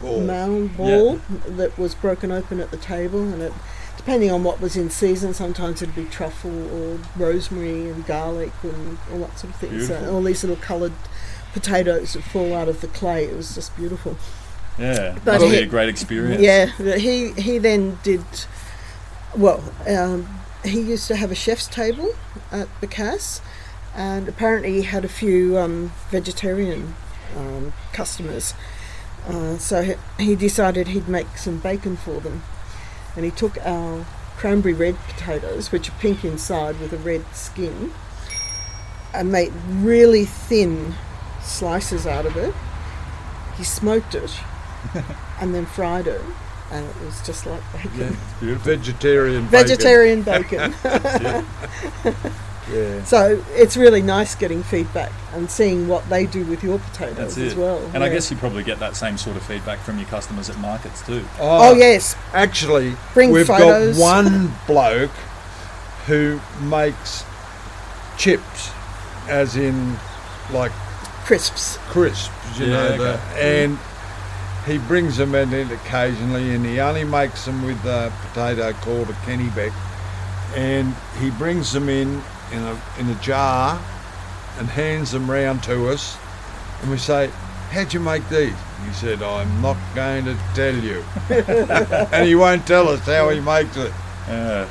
Ball. 0.00 0.20
mound 0.22 0.76
ball 0.76 1.20
that 1.46 1.78
was 1.78 1.94
broken 1.94 2.32
open 2.32 2.58
at 2.60 2.70
the 2.70 2.76
table, 2.76 3.20
and 3.22 3.42
it, 3.42 3.52
depending 3.96 4.30
on 4.30 4.44
what 4.44 4.60
was 4.60 4.76
in 4.76 4.90
season, 4.90 5.34
sometimes 5.34 5.82
it'd 5.82 5.94
be 5.94 6.04
truffle 6.06 6.70
or 6.74 6.98
rosemary 7.16 7.88
and 7.90 8.06
garlic 8.06 8.52
and 8.62 8.98
all 9.12 9.18
that 9.20 9.38
sort 9.38 9.52
of 9.54 9.60
thing. 9.60 9.80
So 9.80 10.12
all 10.12 10.22
these 10.22 10.42
little 10.44 10.62
coloured 10.62 10.92
potatoes 11.52 12.14
that 12.14 12.22
fall 12.22 12.54
out 12.54 12.68
of 12.68 12.80
the 12.80 12.88
clay. 12.88 13.24
It 13.24 13.36
was 13.36 13.54
just 13.54 13.76
beautiful. 13.76 14.16
Yeah. 14.78 15.16
But 15.24 15.40
Must 15.40 15.52
he- 15.54 15.60
a 15.62 15.66
great 15.66 15.88
experience. 15.88 16.42
Yeah, 16.42 16.66
he 16.96 17.32
he 17.32 17.58
then 17.58 17.98
did 18.02 18.24
well. 19.36 19.62
Um, 19.86 20.40
he 20.64 20.80
used 20.80 21.06
to 21.08 21.16
have 21.16 21.30
a 21.30 21.34
chef's 21.34 21.66
table 21.68 22.14
at 22.50 22.68
Bacchus, 22.80 23.40
and 23.94 24.28
apparently 24.28 24.72
he 24.74 24.82
had 24.82 25.04
a 25.04 25.08
few 25.08 25.58
um, 25.58 25.92
vegetarian 26.10 26.94
um, 27.36 27.72
customers. 27.92 28.54
Uh, 29.28 29.56
so 29.58 29.82
he, 29.82 29.94
he 30.18 30.34
decided 30.36 30.88
he'd 30.88 31.08
make 31.08 31.38
some 31.38 31.58
bacon 31.58 31.96
for 31.96 32.20
them, 32.20 32.42
and 33.16 33.24
he 33.24 33.30
took 33.30 33.56
our 33.64 34.04
cranberry 34.36 34.74
red 34.74 34.96
potatoes, 35.08 35.72
which 35.72 35.88
are 35.88 35.92
pink 36.00 36.24
inside 36.24 36.78
with 36.80 36.92
a 36.92 36.98
red 36.98 37.24
skin, 37.34 37.92
and 39.12 39.30
made 39.30 39.52
really 39.68 40.24
thin 40.24 40.94
slices 41.42 42.06
out 42.06 42.26
of 42.26 42.36
it. 42.36 42.54
He 43.56 43.64
smoked 43.64 44.14
it 44.14 44.34
and 45.40 45.54
then 45.54 45.66
fried 45.66 46.06
it, 46.06 46.20
and 46.70 46.84
it 46.84 47.00
was 47.04 47.24
just 47.24 47.46
like 47.46 47.62
bacon. 47.72 48.16
Vegetarian. 48.40 50.22
bacon. 50.22 50.22
Vegetarian 50.22 50.22
bacon. 50.22 50.74
Yeah. 52.72 53.04
so 53.04 53.44
it's 53.50 53.76
really 53.76 54.00
nice 54.00 54.34
getting 54.34 54.62
feedback 54.62 55.12
and 55.34 55.50
seeing 55.50 55.86
what 55.86 56.08
they 56.08 56.24
do 56.24 56.44
with 56.46 56.62
your 56.64 56.78
potatoes 56.78 57.16
That's 57.16 57.36
as 57.38 57.54
well. 57.54 57.78
And 57.92 58.02
I 58.02 58.08
guess 58.08 58.30
you 58.30 58.36
probably 58.38 58.62
get 58.64 58.78
that 58.78 58.96
same 58.96 59.18
sort 59.18 59.36
of 59.36 59.42
feedback 59.42 59.80
from 59.80 59.98
your 59.98 60.08
customers 60.08 60.48
at 60.48 60.58
markets 60.58 61.04
too. 61.04 61.22
Oh, 61.38 61.70
oh. 61.70 61.74
yes, 61.74 62.16
Actually, 62.32 62.94
Bring 63.12 63.30
we've 63.32 63.46
photos. 63.46 63.98
got 63.98 64.02
one 64.02 64.52
bloke 64.66 65.10
who 66.06 66.40
makes 66.62 67.24
chips, 68.16 68.70
as 69.28 69.56
in 69.56 69.96
like 70.52 70.72
crisps. 71.24 71.76
crisps, 71.88 72.30
you 72.58 72.66
Yeah, 72.66 72.72
know, 72.72 72.96
the, 72.98 73.20
and 73.38 73.78
he 74.66 74.78
brings 74.78 75.16
them 75.18 75.34
in 75.34 75.52
occasionally, 75.70 76.54
and 76.54 76.64
he 76.64 76.80
only 76.80 77.04
makes 77.04 77.44
them 77.44 77.62
with 77.66 77.84
a 77.84 78.10
potato 78.28 78.72
called 78.72 79.10
a 79.10 79.14
Kennebec, 79.26 79.72
and 80.56 80.94
he 81.20 81.30
brings 81.30 81.72
them 81.72 81.88
in 81.88 82.22
in 82.52 82.62
a 82.62 82.80
in 82.98 83.08
a 83.08 83.14
jar, 83.20 83.80
and 84.58 84.68
hands 84.68 85.10
them 85.12 85.30
round 85.30 85.62
to 85.64 85.88
us, 85.88 86.16
and 86.82 86.90
we 86.90 86.98
say, 86.98 87.30
"How'd 87.70 87.92
you 87.92 88.00
make 88.00 88.28
these?" 88.28 88.54
He 88.86 88.92
said, 88.92 89.22
"I'm 89.22 89.62
not 89.62 89.76
going 89.94 90.24
to 90.26 90.36
tell 90.54 90.74
you," 90.74 91.04
and 91.30 92.26
he 92.26 92.34
won't 92.34 92.66
tell 92.66 92.88
us 92.88 93.00
how 93.00 93.30
he 93.30 93.40
makes 93.40 93.76
it. 93.76 93.92
Yeah. 94.28 94.68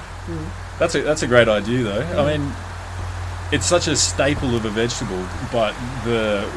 That's 0.80 0.96
a 0.96 1.02
that's 1.02 1.24
a 1.24 1.28
great 1.28 1.48
idea 1.48 1.84
though. 1.84 2.02
I 2.02 2.38
mean, 2.38 2.52
it's 3.52 3.66
such 3.66 3.88
a 3.88 3.96
staple 3.96 4.56
of 4.56 4.66
a 4.66 4.70
vegetable, 4.70 5.26
but 5.52 5.76
the 6.04 6.50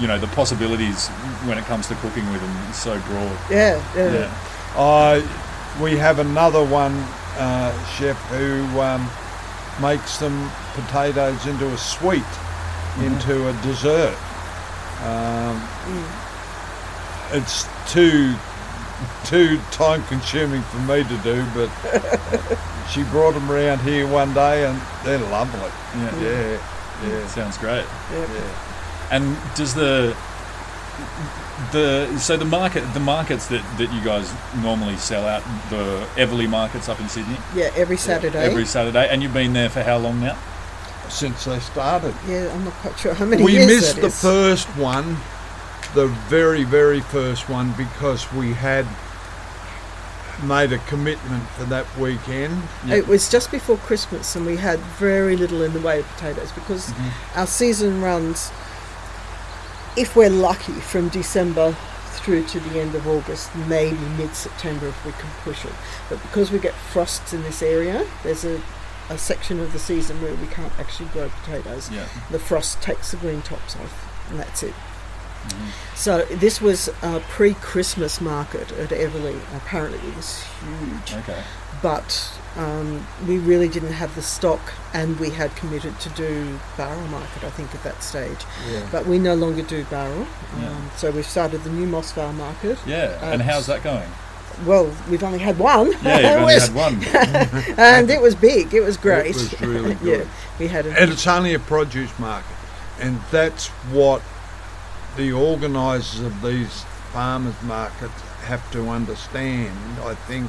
you 0.00 0.06
know 0.06 0.18
the 0.18 0.28
possibilities 0.28 1.08
when 1.46 1.58
it 1.58 1.64
comes 1.64 1.88
to 1.88 1.94
cooking 1.96 2.30
with 2.32 2.40
them 2.40 2.56
is 2.70 2.76
so 2.76 2.98
broad. 3.00 3.36
Yeah, 3.50 3.82
yeah. 3.96 4.12
Yeah. 4.12 4.80
Uh, 4.80 5.22
we 5.82 5.96
have 5.96 6.18
another 6.18 6.64
one 6.64 6.94
uh, 7.36 7.72
chef 7.96 8.16
who 8.30 8.62
um, 8.80 9.08
makes 9.80 10.18
them 10.18 10.50
potatoes 10.74 11.46
into 11.46 11.66
a 11.72 11.76
sweet, 11.78 12.22
into 13.00 13.48
a 13.48 13.52
dessert. 13.62 14.16
Um, 15.04 15.60
It's 17.32 17.66
too 17.92 18.34
too 19.24 19.58
time 19.70 20.02
consuming 20.04 20.62
for 20.62 20.78
me 20.78 21.02
to 21.02 21.16
do, 21.18 21.44
but 21.54 21.68
she 22.90 23.02
brought 23.04 23.34
them 23.34 23.50
around 23.50 23.80
here 23.80 24.06
one 24.06 24.32
day 24.34 24.64
and 24.66 24.80
they're 25.04 25.18
lovely. 25.18 25.70
Yeah. 25.96 26.20
Yeah, 26.20 26.58
yeah. 27.08 27.26
Sounds 27.26 27.58
great. 27.58 27.84
yeah. 28.12 29.08
And 29.10 29.36
does 29.56 29.74
the 29.74 30.14
the 31.72 32.18
so 32.18 32.36
the 32.36 32.44
market 32.44 32.82
the 32.94 33.00
markets 33.00 33.46
that, 33.48 33.62
that 33.78 33.92
you 33.92 34.00
guys 34.02 34.32
normally 34.62 34.96
sell 34.96 35.24
out 35.26 35.42
the 35.70 36.06
Eveleigh 36.16 36.48
markets 36.48 36.88
up 36.88 36.98
in 37.00 37.08
Sydney 37.08 37.36
Yeah, 37.54 37.70
every 37.76 37.96
Saturday. 37.96 38.38
every 38.38 38.66
Saturday, 38.66 39.08
and 39.08 39.22
you've 39.22 39.32
been 39.34 39.52
there 39.52 39.68
for 39.70 39.82
how 39.82 39.98
long 39.98 40.20
now? 40.20 40.36
Since 41.08 41.44
they 41.44 41.60
started. 41.60 42.14
yeah, 42.26 42.52
I'm 42.52 42.64
not 42.64 42.72
quite 42.74 42.98
sure 42.98 43.14
how 43.14 43.24
many 43.26 43.44
we 43.44 43.52
years 43.52 43.66
missed 43.66 43.94
that 43.96 44.00
the 44.00 44.06
is. 44.08 44.20
first 44.20 44.66
one, 44.76 45.16
the 45.94 46.08
very, 46.28 46.64
very 46.64 47.00
first 47.00 47.48
one, 47.48 47.72
because 47.76 48.30
we 48.32 48.52
had 48.54 48.86
made 50.42 50.72
a 50.72 50.78
commitment 50.78 51.44
for 51.50 51.64
that 51.64 51.86
weekend. 51.98 52.60
It 52.88 53.06
was 53.06 53.30
just 53.30 53.50
before 53.52 53.76
Christmas, 53.76 54.34
and 54.34 54.44
we 54.44 54.56
had 54.56 54.80
very 54.98 55.36
little 55.36 55.62
in 55.62 55.72
the 55.72 55.80
way 55.80 56.00
of 56.00 56.06
potatoes 56.16 56.50
because 56.52 56.90
Mm-hmm. 56.90 57.38
our 57.38 57.46
season 57.46 58.02
runs, 58.02 58.50
if 59.96 60.16
we're 60.16 60.30
lucky, 60.30 60.72
from 60.72 61.08
December 61.08 61.76
through 62.14 62.44
to 62.44 62.60
the 62.60 62.80
end 62.80 62.94
of 62.94 63.06
August, 63.06 63.54
maybe 63.68 63.98
mid 64.16 64.34
September 64.34 64.88
if 64.88 65.04
we 65.04 65.12
can 65.12 65.30
push 65.42 65.64
it. 65.64 65.72
But 66.08 66.22
because 66.22 66.50
we 66.50 66.58
get 66.58 66.74
frosts 66.74 67.32
in 67.32 67.42
this 67.42 67.62
area, 67.62 68.06
there's 68.22 68.44
a, 68.44 68.60
a 69.10 69.18
section 69.18 69.60
of 69.60 69.72
the 69.72 69.78
season 69.78 70.20
where 70.22 70.34
we 70.34 70.46
can't 70.46 70.72
actually 70.78 71.08
grow 71.10 71.28
potatoes. 71.28 71.90
Yeah. 71.90 72.06
The 72.30 72.38
frost 72.38 72.80
takes 72.82 73.10
the 73.10 73.18
green 73.18 73.42
tops 73.42 73.76
off, 73.76 74.30
and 74.30 74.38
that's 74.38 74.62
it. 74.62 74.72
Mm-hmm. 74.72 75.68
So 75.94 76.24
this 76.26 76.60
was 76.60 76.88
a 77.02 77.20
pre-Christmas 77.28 78.20
market 78.20 78.72
at 78.72 78.90
Eveleigh. 78.90 79.40
Apparently, 79.56 79.98
it 79.98 80.16
was 80.16 80.42
huge 80.60 81.14
Okay. 81.22 81.42
but 81.82 82.32
um, 82.56 83.06
we 83.26 83.38
really 83.38 83.68
didn't 83.68 83.92
have 83.92 84.14
the 84.14 84.22
stock, 84.22 84.60
and 84.92 85.18
we 85.18 85.30
had 85.30 85.54
committed 85.56 85.98
to 86.00 86.08
do 86.10 86.58
Bowral 86.76 87.06
market. 87.08 87.44
I 87.44 87.50
think 87.50 87.74
at 87.74 87.82
that 87.82 88.02
stage, 88.02 88.44
Yeah. 88.70 88.86
but 88.92 89.06
we 89.06 89.18
no 89.18 89.34
longer 89.34 89.62
do 89.62 89.84
Bowral. 89.84 90.26
Yeah. 90.60 90.68
Um, 90.70 90.90
so 90.96 91.10
we've 91.10 91.26
started 91.26 91.64
the 91.64 91.70
new 91.70 91.86
Moss 91.86 92.12
Vale 92.12 92.32
market. 92.32 92.78
Yeah, 92.86 93.18
and 93.32 93.42
how's 93.42 93.66
that 93.66 93.82
going? 93.82 94.08
Well, 94.64 94.94
we've 95.10 95.24
only 95.24 95.40
had 95.40 95.58
one. 95.58 95.90
Yeah, 96.04 96.18
you've 96.18 96.30
only 96.42 96.54
was- 96.54 96.68
had 96.68 96.74
one. 96.74 97.74
and 97.78 98.08
it 98.10 98.22
was 98.22 98.34
big. 98.36 98.72
It 98.72 98.82
was 98.82 98.96
great. 98.96 99.30
It 99.30 99.34
was 99.34 99.60
really 99.60 99.94
good. 100.02 100.20
yeah, 100.20 100.32
we 100.60 100.68
had 100.68 100.86
a 100.86 100.90
And 101.02 101.10
it's 101.10 101.26
only 101.26 101.54
a 101.54 101.58
produce 101.58 102.16
market. 102.20 102.56
And 103.00 103.20
that's 103.32 103.66
what 103.90 104.22
the 105.16 105.32
organisers 105.32 106.20
of 106.20 106.40
these 106.42 106.84
farmers 107.12 107.60
markets 107.62 108.20
have 108.46 108.70
to 108.72 108.88
understand. 108.88 109.76
I 110.04 110.14
think 110.14 110.48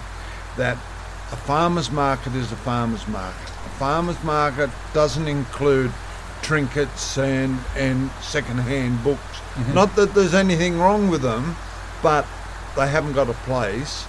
that 0.58 0.78
a 1.32 1.36
farmers 1.36 1.92
market 1.92 2.36
is 2.36 2.52
a 2.52 2.56
farmers 2.56 3.08
market. 3.08 3.50
A 3.50 3.70
farmers 3.80 4.22
market 4.24 4.70
doesn't 4.94 5.28
include 5.28 5.92
trinkets 6.42 7.18
and, 7.18 7.60
and 7.76 8.12
second-hand 8.22 9.04
books. 9.04 9.22
Not 9.74 9.96
that 9.96 10.14
there's 10.14 10.34
anything 10.34 10.78
wrong 10.78 11.10
with 11.10 11.22
them, 11.22 11.56
but 12.04 12.26
they 12.76 12.88
haven't 12.88 13.14
got 13.14 13.30
a 13.30 13.34
place 13.34 14.06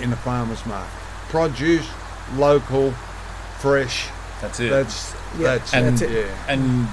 in 0.00 0.12
a 0.12 0.16
farmers 0.16 0.64
market. 0.66 0.92
Produce, 1.30 1.88
local, 2.34 2.92
fresh. 3.58 4.08
That's 4.40 4.60
it. 4.60 4.70
That's 4.70 5.14
Yeah, 5.38 5.56
that's 5.56 5.74
and 5.74 5.98
that's 5.98 6.02
it. 6.02 6.26
yeah. 6.26 6.44
and 6.48 6.88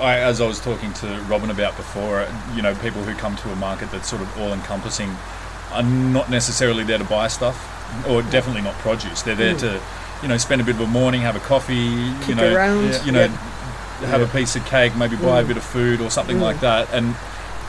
I, 0.00 0.18
as 0.18 0.40
I 0.40 0.46
was 0.46 0.60
talking 0.60 0.92
to 0.94 1.06
Robin 1.28 1.50
about 1.50 1.76
before, 1.76 2.20
uh, 2.20 2.52
you 2.54 2.62
know, 2.62 2.74
people 2.76 3.02
who 3.02 3.14
come 3.14 3.36
to 3.36 3.50
a 3.52 3.56
market 3.56 3.90
that's 3.90 4.08
sort 4.08 4.22
of 4.22 4.38
all 4.40 4.52
encompassing 4.52 5.14
are 5.72 5.82
not 5.82 6.28
necessarily 6.30 6.84
there 6.84 6.98
to 6.98 7.04
buy 7.04 7.28
stuff, 7.28 7.56
or 8.08 8.22
definitely 8.22 8.62
not 8.62 8.74
produce. 8.74 9.22
They're 9.22 9.34
there 9.34 9.54
to, 9.56 9.80
you 10.22 10.28
know, 10.28 10.36
spend 10.38 10.60
a 10.60 10.64
bit 10.64 10.74
of 10.76 10.80
a 10.82 10.86
morning, 10.86 11.20
have 11.22 11.36
a 11.36 11.40
coffee, 11.40 11.74
you 12.28 12.34
know, 12.34 12.52
around, 12.54 13.00
you 13.04 13.12
know, 13.12 13.24
yeah. 13.24 14.06
have 14.08 14.20
Yeah. 14.20 14.26
a 14.26 14.28
piece 14.28 14.56
of 14.56 14.64
cake, 14.66 14.94
maybe 14.96 15.16
buy 15.16 15.40
a 15.40 15.44
Mm. 15.44 15.48
bit 15.48 15.56
of 15.56 15.62
food 15.64 16.00
or 16.00 16.10
something 16.10 16.38
Mm. 16.38 16.42
like 16.42 16.60
that, 16.60 16.88
and. 16.92 17.14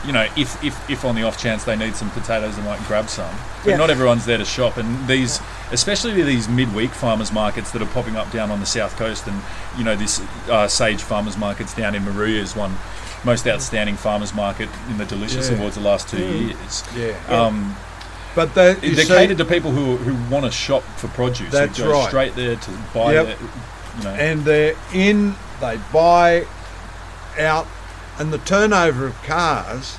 You 0.06 0.12
know, 0.12 0.28
if, 0.36 0.62
if, 0.62 0.88
if 0.88 1.04
on 1.04 1.16
the 1.16 1.24
off 1.24 1.42
chance 1.42 1.64
they 1.64 1.74
need 1.74 1.96
some 1.96 2.08
potatoes, 2.10 2.54
they 2.54 2.62
might 2.62 2.78
grab 2.86 3.08
some. 3.08 3.34
But 3.64 3.70
Yeah. 3.70 3.76
not 3.78 3.90
everyone's 3.90 4.26
there 4.26 4.38
to 4.38 4.44
shop, 4.44 4.76
and 4.76 5.08
these, 5.08 5.40
especially 5.72 6.22
these 6.22 6.48
midweek 6.48 6.92
farmers 6.92 7.32
markets 7.32 7.72
that 7.72 7.82
are 7.82 7.86
popping 7.86 8.14
up 8.16 8.30
down 8.30 8.52
on 8.52 8.60
the 8.60 8.64
south 8.64 8.96
coast, 8.96 9.26
and 9.26 9.42
you 9.76 9.82
know 9.82 9.96
this 9.96 10.20
uh, 10.48 10.68
Sage 10.68 11.02
Farmers 11.02 11.36
Markets 11.36 11.74
down 11.74 11.96
in 11.96 12.04
Moruya 12.04 12.36
is 12.40 12.54
one 12.54 12.78
most 13.24 13.48
outstanding 13.48 13.96
farmers 13.96 14.32
market 14.32 14.68
in 14.88 14.98
the 14.98 15.04
Delicious 15.04 15.50
Yeah. 15.50 15.56
Awards 15.56 15.74
the 15.74 15.82
last 15.82 16.08
two 16.08 16.16
Mm. 16.18 16.46
years. 16.46 16.84
Yeah. 16.96 17.36
Um, 17.36 17.74
But 18.34 18.54
that 18.54 18.82
you 18.84 18.94
they're 18.94 19.04
see, 19.04 19.14
catered 19.14 19.38
to 19.38 19.44
people 19.44 19.70
who 19.70 19.96
who 19.96 20.32
want 20.32 20.44
to 20.44 20.50
shop 20.50 20.82
for 20.96 21.08
produce. 21.08 21.50
That's 21.50 21.78
who 21.78 21.84
go 21.84 21.92
right. 21.92 22.08
straight 22.08 22.34
there 22.34 22.56
to 22.56 22.70
buy. 22.94 23.14
Yep. 23.14 23.26
Their, 23.26 23.36
you 23.98 24.04
know, 24.04 24.10
and 24.10 24.44
they're 24.44 24.74
in, 24.94 25.34
they 25.60 25.78
buy 25.92 26.46
out, 27.38 27.66
and 28.18 28.32
the 28.32 28.38
turnover 28.38 29.06
of 29.06 29.20
cars 29.24 29.98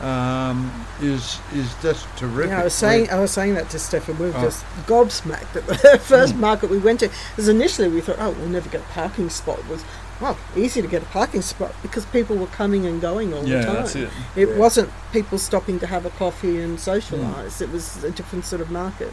um, 0.00 0.70
is 1.00 1.38
is 1.54 1.72
just 1.82 2.06
terrific. 2.16 2.50
Yeah, 2.50 2.60
I 2.60 2.64
was 2.64 2.74
saying, 2.74 3.10
I 3.10 3.18
was 3.20 3.30
saying 3.30 3.54
that 3.54 3.68
to 3.70 3.78
Stefan. 3.78 4.18
We 4.18 4.26
were 4.30 4.36
Oh. 4.36 4.42
just 4.42 4.64
gobsmacked 4.86 5.56
at 5.56 5.66
the 5.66 5.98
first 6.02 6.34
market 6.36 6.70
we 6.70 6.78
went 6.78 7.00
to. 7.00 7.08
Because 7.30 7.48
initially 7.48 7.88
we 7.88 8.00
thought, 8.00 8.16
oh, 8.18 8.30
we'll 8.30 8.48
never 8.48 8.68
get 8.68 8.80
a 8.80 8.84
parking 8.84 9.28
spot. 9.30 9.66
Was 9.68 9.84
well 10.20 10.36
easy 10.56 10.80
to 10.82 10.88
get 10.88 11.02
a 11.02 11.06
parking 11.06 11.42
spot 11.42 11.74
because 11.82 12.04
people 12.06 12.36
were 12.36 12.46
coming 12.48 12.86
and 12.86 13.00
going 13.00 13.32
all 13.34 13.44
yeah, 13.46 13.58
the 13.60 13.64
time. 13.66 13.74
that's 13.74 13.96
it. 13.96 14.10
It 14.34 14.48
Yeah. 14.48 14.56
wasn't 14.56 14.90
people 15.12 15.38
stopping 15.38 15.78
to 15.80 15.86
have 15.86 16.06
a 16.06 16.10
coffee 16.10 16.60
and 16.60 16.78
socialise. 16.78 17.60
It 17.60 17.70
was 17.70 18.02
a 18.04 18.10
different 18.10 18.44
sort 18.44 18.60
of 18.62 18.70
market. 18.70 19.12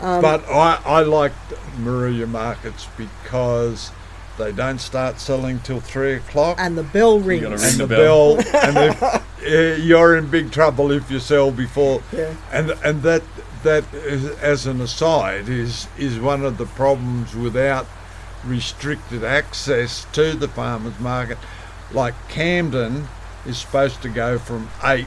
Um, 0.00 0.20
but 0.20 0.44
I, 0.50 0.78
I 0.84 1.00
like 1.02 1.32
Moruya 1.80 2.28
markets 2.28 2.86
because 2.98 3.90
they 4.36 4.52
don't 4.52 4.78
start 4.78 5.18
selling 5.18 5.60
till 5.60 5.80
three 5.80 6.12
o'clock. 6.14 6.58
and 6.60 6.76
the 6.76 6.82
bell 6.82 7.18
rings. 7.18 7.42
gotta 7.42 7.56
ring 7.56 7.64
and 7.70 7.80
the 7.80 7.86
the 7.86 7.96
bell. 7.96 8.36
bell, 8.36 8.54
and 8.66 8.76
if, 8.90 9.02
uh, 9.02 9.20
you're 9.82 10.16
in 10.18 10.28
big 10.28 10.50
trouble 10.52 10.90
if 10.90 11.10
you 11.10 11.18
sell 11.18 11.50
before. 11.50 12.02
Yeah. 12.12 12.34
And 12.52 12.72
and 12.84 13.02
that 13.02 13.22
that 13.62 13.84
is, 13.94 14.26
as 14.40 14.66
an 14.66 14.82
aside 14.82 15.48
is 15.48 15.88
is 15.96 16.20
one 16.20 16.44
of 16.44 16.58
the 16.58 16.66
problems 16.66 17.34
without 17.34 17.86
restricted 18.44 19.24
access 19.24 20.06
to 20.12 20.32
the 20.34 20.48
farmers 20.48 20.98
market. 21.00 21.38
Like 21.92 22.14
Camden 22.28 23.08
is 23.44 23.58
supposed 23.58 24.02
to 24.02 24.08
go 24.08 24.38
from 24.38 24.68
eight 24.84 25.06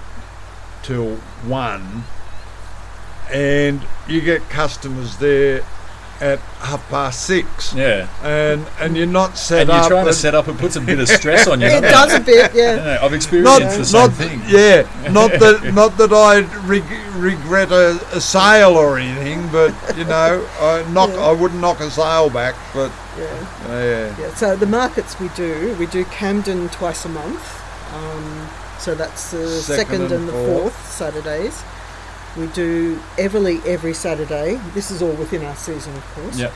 till 0.83 1.15
one, 1.45 2.03
and 3.31 3.81
you 4.07 4.21
get 4.21 4.49
customers 4.49 5.17
there 5.17 5.61
at 6.21 6.39
half 6.59 6.85
past 6.89 7.25
six, 7.25 7.73
Yeah, 7.73 8.07
and 8.23 8.65
and 8.79 8.97
you're 8.97 9.05
not 9.05 9.37
set 9.37 9.61
and 9.61 9.69
you're 9.69 9.77
up. 9.79 9.87
trying 9.87 10.03
to 10.03 10.09
and- 10.09 10.17
set 10.17 10.35
up. 10.35 10.47
It 10.49 10.57
puts 10.57 10.75
a 10.75 10.81
bit 10.81 10.99
of 10.99 11.07
stress 11.07 11.47
on 11.47 11.61
you. 11.61 11.67
It 11.67 11.81
doesn't 11.81 12.21
it? 12.21 12.23
a 12.23 12.25
bit, 12.25 12.55
yeah. 12.55 12.75
Yeah, 12.95 12.99
I've 13.05 13.13
experienced 13.13 13.59
not, 13.61 13.77
the 13.77 13.85
same 13.85 14.01
not 14.01 14.13
thing. 14.13 14.41
yeah, 14.47 15.11
not 15.11 15.31
that 15.39 15.71
not 15.73 15.97
that 15.97 16.11
I 16.11 16.41
reg- 16.65 16.83
regret 17.15 17.71
a, 17.71 17.99
a 18.13 18.19
sale 18.19 18.71
or 18.75 18.97
anything, 18.97 19.47
but 19.49 19.73
you 19.97 20.03
know, 20.05 20.45
I 20.59 20.89
knock 20.91 21.09
Yeah. 21.11 21.19
I 21.25 21.31
wouldn't 21.31 21.61
knock 21.61 21.79
a 21.79 21.89
sale 21.89 22.29
back, 22.29 22.55
but 22.73 22.91
Yeah. 23.19 23.47
uh, 23.67 23.73
yeah, 23.83 24.19
Yeah, 24.19 24.33
so 24.35 24.55
the 24.55 24.65
markets 24.65 25.19
we 25.19 25.27
do, 25.29 25.75
we 25.79 25.85
do 25.87 26.05
Camden 26.05 26.69
twice 26.69 27.05
a 27.05 27.09
month. 27.09 27.43
Um, 27.93 28.47
so 28.79 28.95
that's 28.95 29.31
the 29.31 29.47
Second 29.61 29.87
second, 30.07 30.11
and 30.11 30.27
the 30.27 30.31
fourth. 30.33 30.73
fourth 30.73 30.91
Saturdays. 30.91 31.63
We 32.37 32.47
do 32.47 32.99
Eveleigh 33.17 33.65
every 33.65 33.93
Saturday. 33.93 34.59
This 34.73 34.91
is 34.91 35.01
all 35.01 35.13
within 35.13 35.43
our 35.43 35.55
season, 35.55 35.95
of 35.95 36.05
course. 36.13 36.37
Yep. 36.37 36.53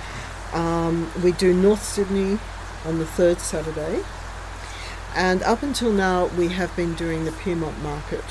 Um, 0.54 1.12
we 1.24 1.32
do 1.34 1.54
North 1.54 1.84
Sydney 1.84 2.38
on 2.86 3.00
the 3.00 3.06
third 3.06 3.40
Saturday. 3.40 4.04
And 5.16 5.42
up 5.44 5.64
until 5.64 5.92
now, 5.92 6.28
we 6.38 6.50
have 6.50 6.76
been 6.76 6.94
doing 6.94 7.26
the 7.26 7.32
Pyrmont 7.32 7.78
market. 7.82 8.24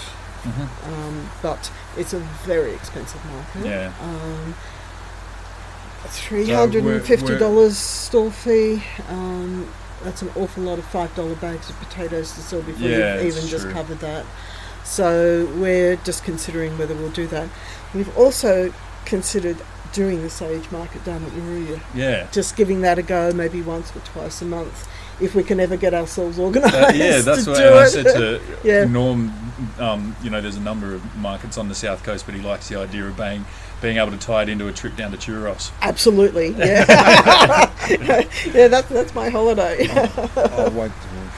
Mhm. 0.45 0.69
Um, 0.89 1.31
but 1.43 1.71
it's 1.97 2.13
a 2.13 2.19
very 2.47 2.73
expensive 2.73 3.25
market. 3.25 3.69
Yeah. 3.69 3.93
Um, 4.01 4.55
Three 6.07 6.49
hundred 6.51 6.85
and 6.85 7.03
fifty 7.05 7.39
dollars 7.39 7.77
store 7.77 8.31
fee. 8.31 8.83
Um, 9.09 9.69
that's 10.03 10.21
an 10.23 10.31
awful 10.37 10.65
lot 10.65 10.79
of 10.79 10.85
five 10.85 11.15
dollar 11.15 11.35
bags 11.37 11.71
of 11.71 11.77
potatoes 11.79 12.33
to 12.35 12.41
sell 12.41 12.61
before 12.63 12.89
Yeah, 12.89 13.21
you've 13.21 13.37
even 13.37 13.49
just 13.49 13.65
true. 13.65 13.73
covered 13.73 13.99
that. 14.01 14.27
So 14.85 15.47
we're 15.57 15.97
just 15.97 16.25
considering 16.25 16.77
whether 16.77 16.95
we'll 16.95 17.11
do 17.11 17.27
that. 17.29 17.49
We've 17.95 18.15
also 18.19 18.73
considered 19.05 19.57
doing 19.93 20.23
the 20.23 20.31
sage 20.31 20.71
market 20.73 21.05
down 21.05 21.23
at 21.23 21.31
Moruya. 21.33 21.81
Yeah. 21.95 22.27
Just 22.33 22.57
giving 22.57 22.81
that 22.81 22.99
a 22.99 23.03
go, 23.03 23.33
maybe 23.33 23.63
once 23.63 23.95
or 23.95 24.01
twice 24.01 24.43
a 24.43 24.45
month, 24.47 24.89
if 25.21 25.35
we 25.35 25.43
can 25.45 25.61
ever 25.61 25.77
get 25.77 25.95
ourselves 25.95 26.39
organised. 26.39 26.97
Yeah, 26.97 27.21
that's 27.21 27.47
what 27.47 27.61
I 27.63 27.87
said 27.87 28.07
to 28.07 28.41
Yeah. 28.65 28.85
Norm. 28.85 29.33
Um, 29.79 30.17
you 30.23 30.31
know, 30.31 30.41
there's 30.41 30.57
a 30.57 30.61
number 30.61 30.95
of 30.95 31.17
markets 31.17 31.57
on 31.59 31.69
the 31.69 31.75
south 31.75 32.03
coast, 32.03 32.27
but 32.27 32.35
he 32.35 32.41
likes 32.41 32.69
the 32.69 32.77
idea 32.77 33.07
of 33.07 33.17
being 33.17 33.45
being 33.83 33.99
able 33.99 34.13
to 34.13 34.19
tie 34.19 34.43
it 34.43 34.49
into 34.49 34.69
a 34.69 34.73
trip 34.73 34.97
down 34.97 35.11
to 35.11 35.19
Tuross. 35.19 35.73
Absolutely, 35.83 36.49
yeah. 36.57 37.71
yeah, 38.55 38.69
that's 38.69 38.89
that's 38.89 39.15
my 39.15 39.29
holiday. 39.29 39.87
I'll 39.91 40.71
wait 40.71 40.93
till 41.03 41.11
we 41.21 41.29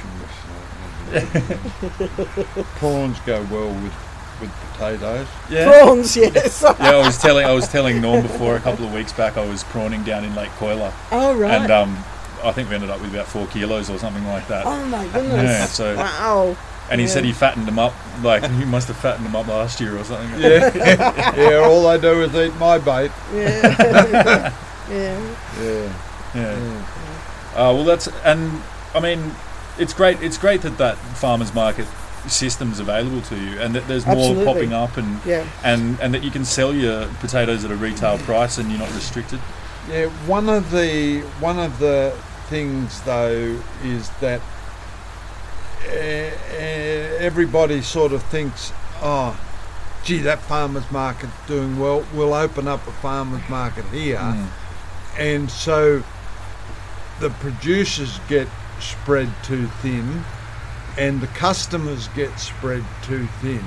finish. 1.11 2.67
Prawns 2.77 3.19
go 3.21 3.43
well 3.51 3.73
with 3.83 3.95
with 4.41 4.51
potatoes. 4.73 5.27
Yeah. 5.49 5.65
Prawns, 5.65 6.17
yes. 6.17 6.63
yeah, 6.63 6.75
I 6.79 7.07
was 7.07 7.19
telling 7.19 7.47
I 7.47 7.53
was 7.53 7.67
telling 7.67 8.01
Norm 8.01 8.23
before 8.23 8.57
a 8.57 8.61
couple 8.61 8.87
of 8.87 8.93
weeks 8.93 9.13
back 9.13 9.37
I 9.37 9.45
was 9.49 9.65
prawning 9.65 10.05
down 10.05 10.25
in 10.25 10.35
Lake 10.35 10.51
Coila, 10.51 10.93
oh 11.13 11.35
right. 11.37 11.63
and 11.63 11.71
um, 11.73 11.97
I 12.43 12.53
think 12.53 12.69
we 12.69 12.75
ended 12.75 12.91
up 12.91 13.01
with 13.01 13.13
about 13.13 13.27
four 13.27 13.47
kilos 13.47 13.89
or 13.91 13.99
something 13.99 14.25
like 14.27 14.47
that. 14.49 14.67
oh 14.67 14.85
my 14.87 15.07
goodness. 15.09 15.51
Yeah, 15.51 15.65
so- 15.67 15.97
wow. 15.97 16.57
And 16.91 17.01
he 17.01 17.07
said 17.07 17.25
he 17.25 17.33
fattened 17.33 17.67
them 17.67 17.79
up 17.79 17.95
like 18.23 18.49
he 18.51 18.65
must 18.65 18.89
have 18.89 18.97
fattened 18.97 19.25
them 19.27 19.35
up 19.37 19.47
last 19.47 19.81
year 19.81 19.97
or 19.97 20.05
something. 20.05 20.41
Yeah, 20.41 21.35
yeah. 21.37 21.57
All 21.65 21.83
they 21.89 21.99
do 22.01 22.23
is 22.23 22.35
eat 22.35 22.55
my 22.59 22.79
bait. 22.79 23.11
Yeah. 23.35 24.53
yeah. 24.91 25.59
Yeah. 25.63 25.93
Yeah. 26.35 26.87
Uh, 27.55 27.73
well, 27.73 27.85
that's 27.85 28.09
and 28.25 28.61
I 28.95 29.01
mean, 29.01 29.33
it's 29.79 29.95
great. 29.95 30.21
It's 30.23 30.37
great 30.39 30.63
that 30.63 30.77
that 30.79 30.97
farmers 30.99 31.55
market 31.55 31.87
system's 32.27 32.81
available 32.81 33.21
to 33.23 33.37
you, 33.37 33.59
and 33.61 33.75
that 33.75 33.87
there's 33.89 34.05
more 34.07 34.17
Absolutely. 34.17 34.45
popping 34.45 34.73
up, 34.73 34.97
and 34.97 35.21
Yeah. 35.25 35.47
and 35.63 35.99
and 36.01 36.13
that 36.15 36.23
you 36.23 36.31
can 36.31 36.45
sell 36.45 36.75
your 36.75 37.07
potatoes 37.21 37.65
at 37.65 37.71
a 37.71 37.77
retail 37.77 38.19
price, 38.19 38.59
and 38.59 38.69
you're 38.71 38.79
not 38.81 38.93
restricted. 38.95 39.41
Yeah, 39.89 40.07
one 40.27 40.49
of 40.49 40.71
the 40.71 41.21
one 41.41 41.59
of 41.59 41.79
the 41.79 42.15
things 42.49 43.01
though 43.03 43.59
is 43.83 44.11
that 44.21 44.41
everybody 47.21 47.83
sort 47.83 48.13
of 48.13 48.23
thinks, 48.25 48.73
oh, 49.03 49.39
gee, 50.05 50.19
that 50.19 50.41
farmers 50.41 50.89
market's 50.91 51.33
doing 51.47 51.79
well. 51.79 52.05
We'll 52.15 52.35
open 52.35 52.69
up 52.69 52.87
a 52.87 52.93
farmers 52.93 53.43
market 53.49 53.85
here, 53.87 54.19
Mm. 54.19 54.47
and 55.19 55.51
so 55.51 56.03
the 57.21 57.31
producers 57.31 58.21
get 58.29 58.49
spread 58.81 59.31
too 59.43 59.69
thin, 59.83 60.25
and 60.99 61.21
the 61.21 61.27
customers 61.29 62.09
get 62.15 62.39
spread 62.39 62.85
too 63.03 63.27
thin. 63.41 63.65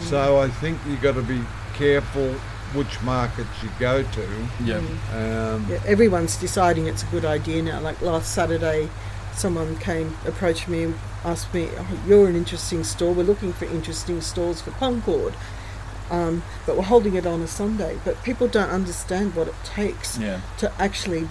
So 0.00 0.38
I 0.40 0.48
think 0.48 0.78
you've 0.86 1.00
got 1.02 1.14
to 1.14 1.22
be 1.22 1.40
careful 1.74 2.34
which 2.74 3.00
markets 3.02 3.48
you 3.62 3.68
go 3.78 4.02
to. 4.02 4.28
Yeah. 4.64 4.76
Um, 5.12 5.66
Yeah, 5.70 5.78
everyone's 5.86 6.36
deciding 6.36 6.86
it's 6.86 7.04
a 7.04 7.06
good 7.06 7.24
idea 7.24 7.62
now. 7.62 7.80
Like 7.80 8.00
last 8.02 8.34
Saturday, 8.34 8.88
someone 9.38 9.76
came, 9.78 10.16
approached 10.26 10.68
me, 10.68 10.84
and 10.84 10.94
asked 11.24 11.52
me, 11.54 11.68
oh, 11.78 11.86
"You're 12.06 12.28
an 12.28 12.36
interesting 12.36 12.84
store. 12.84 13.12
We're 13.12 13.22
looking 13.24 13.52
for 13.52 13.64
interesting 13.66 14.20
stalls 14.20 14.60
for 14.60 14.70
Concord, 14.72 15.34
um, 16.10 16.42
but 16.66 16.76
we're 16.76 16.82
holding 16.82 17.14
it 17.14 17.26
on 17.26 17.40
a 17.42 17.46
Sunday. 17.48 17.98
But 18.04 18.22
people 18.22 18.48
don't 18.48 18.70
understand 18.70 19.34
what 19.34 19.48
it 19.48 19.54
takes 19.64 20.18
Yeah. 20.18 20.40
to 20.58 20.72
actually 20.80 21.28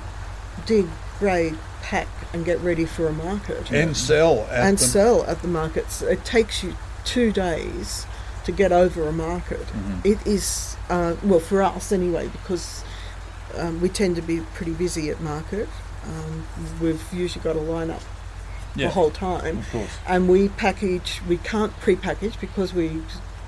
dig, 0.65 0.87
grade, 1.19 1.57
pack, 1.81 2.07
and 2.33 2.45
get 2.45 2.59
ready 2.61 2.85
for 2.85 3.07
a 3.07 3.11
market 3.13 3.71
and 3.71 3.95
sell 3.95 4.47
at 4.49 4.63
and 4.67 4.77
the, 4.77 4.83
sell 4.83 5.23
at 5.25 5.41
the 5.41 5.47
markets. 5.47 6.01
It 6.01 6.23
takes 6.25 6.63
you 6.63 6.75
two 7.05 7.31
days 7.31 8.05
to 8.45 8.51
get 8.51 8.71
over 8.71 9.07
a 9.07 9.11
market. 9.11 9.65
It 10.03 10.25
is 10.25 10.75
uh, 10.89 11.15
well 11.23 11.39
for 11.39 11.61
us 11.63 11.91
anyway 11.91 12.27
because 12.27 12.83
um, 13.57 13.79
we 13.81 13.89
tend 13.89 14.15
to 14.15 14.21
be 14.21 14.41
pretty 14.53 14.73
busy 14.73 15.09
at 15.09 15.21
market. 15.21 15.69
Um, 16.07 16.43
we've 16.81 17.01
usually 17.13 17.43
got 17.43 17.55
a 17.55 17.59
lineup 17.59 18.01
Yeah. 18.75 18.87
the 18.87 18.93
whole 18.93 19.11
time, 19.11 19.59
Of 19.59 19.71
course. 19.71 19.89
and 20.07 20.27
we 20.27 20.49
package. 20.49 21.21
We 21.27 21.37
can't 21.37 21.77
pre-package 21.79 22.39
because 22.39 22.73
we 22.73 23.01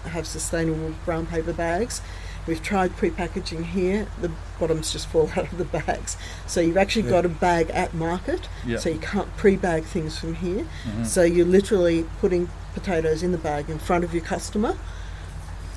have 0.06 0.26
sustainable 0.28 0.94
brown 1.04 1.26
paper 1.26 1.54
bags. 1.54 2.02
We've 2.48 2.62
tried 2.62 2.96
pre-packaging 2.96 3.63
here. 3.63 4.06
The 4.22 4.30
bottoms 4.60 4.91
just 4.91 5.08
fall 5.08 5.32
out 5.36 5.52
of 5.52 5.58
the 5.58 5.65
bags. 5.65 6.15
So 6.46 6.62
you've 6.62 6.78
actually 6.78 7.10
got 7.10 7.26
a 7.26 7.30
bag 7.30 7.72
at 7.72 7.94
market. 7.96 8.48
Yeah. 8.65 8.78
So 8.78 8.89
you 8.89 9.00
can't 9.00 9.36
pre-bag 9.36 9.84
things 9.86 10.18
from 10.20 10.36
here. 10.36 10.65
So 11.04 11.24
you're 11.24 11.46
literally 11.48 12.06
putting 12.22 12.50
potatoes 12.76 13.24
in 13.24 13.32
the 13.32 13.38
bag 13.39 13.70
in 13.70 13.80
front 13.80 14.04
of 14.04 14.13
your 14.13 14.24
customer. 14.24 14.78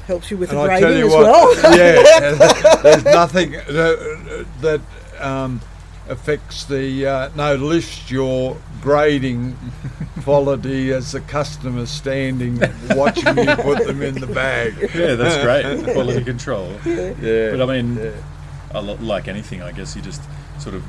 Helps 0.07 0.31
you 0.31 0.37
with 0.37 0.51
and 0.51 0.59
the 0.59 0.65
grading 0.65 1.03
as 1.07 1.11
what, 1.13 1.23
well. 1.23 1.77
yeah, 1.77 2.33
there's 2.83 3.05
nothing 3.05 3.53
that, 3.53 4.47
that 4.63 4.81
um, 5.21 5.61
affects 6.09 6.65
the 6.65 7.07
uh, 7.07 7.31
no 7.37 7.55
lifts 7.57 8.11
your 8.11 8.57
grading 8.81 9.57
quality 10.23 10.93
as 10.93 11.13
the 11.13 11.21
customer 11.21 11.87
standing 11.87 12.61
watching 12.91 13.37
you 13.39 13.57
put 13.57 13.87
them 13.87 14.03
in 14.03 14.15
the 14.15 14.27
bag. 14.27 14.75
Yeah, 14.95 15.15
that's 15.15 15.43
great. 15.43 15.93
Quality 15.95 16.25
control. 16.25 16.73
Yeah, 16.85 17.51
But 17.53 17.63
I 17.63 17.67
mean, 17.83 17.97
yeah. 17.97 18.79
like 18.81 19.29
anything, 19.29 19.63
I 19.63 19.73
guess 19.73 19.97
you 19.97 20.03
just 20.03 20.23
sort 20.59 20.75
of 20.75 20.85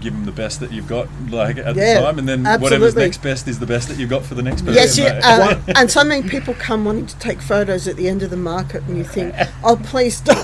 give 0.00 0.12
them 0.14 0.24
the 0.24 0.32
best 0.32 0.60
that 0.60 0.72
you've 0.72 0.88
got, 0.88 1.08
like 1.28 1.58
at 1.58 1.76
Yeah, 1.76 1.94
the 1.94 2.00
time, 2.00 2.18
and 2.18 2.28
then 2.28 2.44
whatever's 2.60 2.96
next 2.96 3.22
best 3.22 3.46
is 3.48 3.58
the 3.58 3.66
best 3.66 3.88
that 3.88 3.98
you've 3.98 4.10
got 4.10 4.24
for 4.24 4.34
the 4.34 4.42
next 4.42 4.62
person. 4.62 4.74
Yes, 4.74 4.96
you, 4.98 5.04
mate. 5.04 5.20
uh, 5.22 5.60
and 5.76 5.90
so 5.90 6.02
many 6.04 6.28
people 6.28 6.54
come 6.54 6.84
wanting 6.84 7.06
to 7.06 7.18
take 7.18 7.40
photos 7.40 7.86
at 7.86 7.96
the 7.96 8.08
end 8.08 8.22
of 8.22 8.30
the 8.30 8.36
market, 8.36 8.82
and 8.84 8.96
you 8.96 9.04
think, 9.04 9.34
"Oh, 9.62 9.76
please 9.76 10.20
don't." 10.20 10.36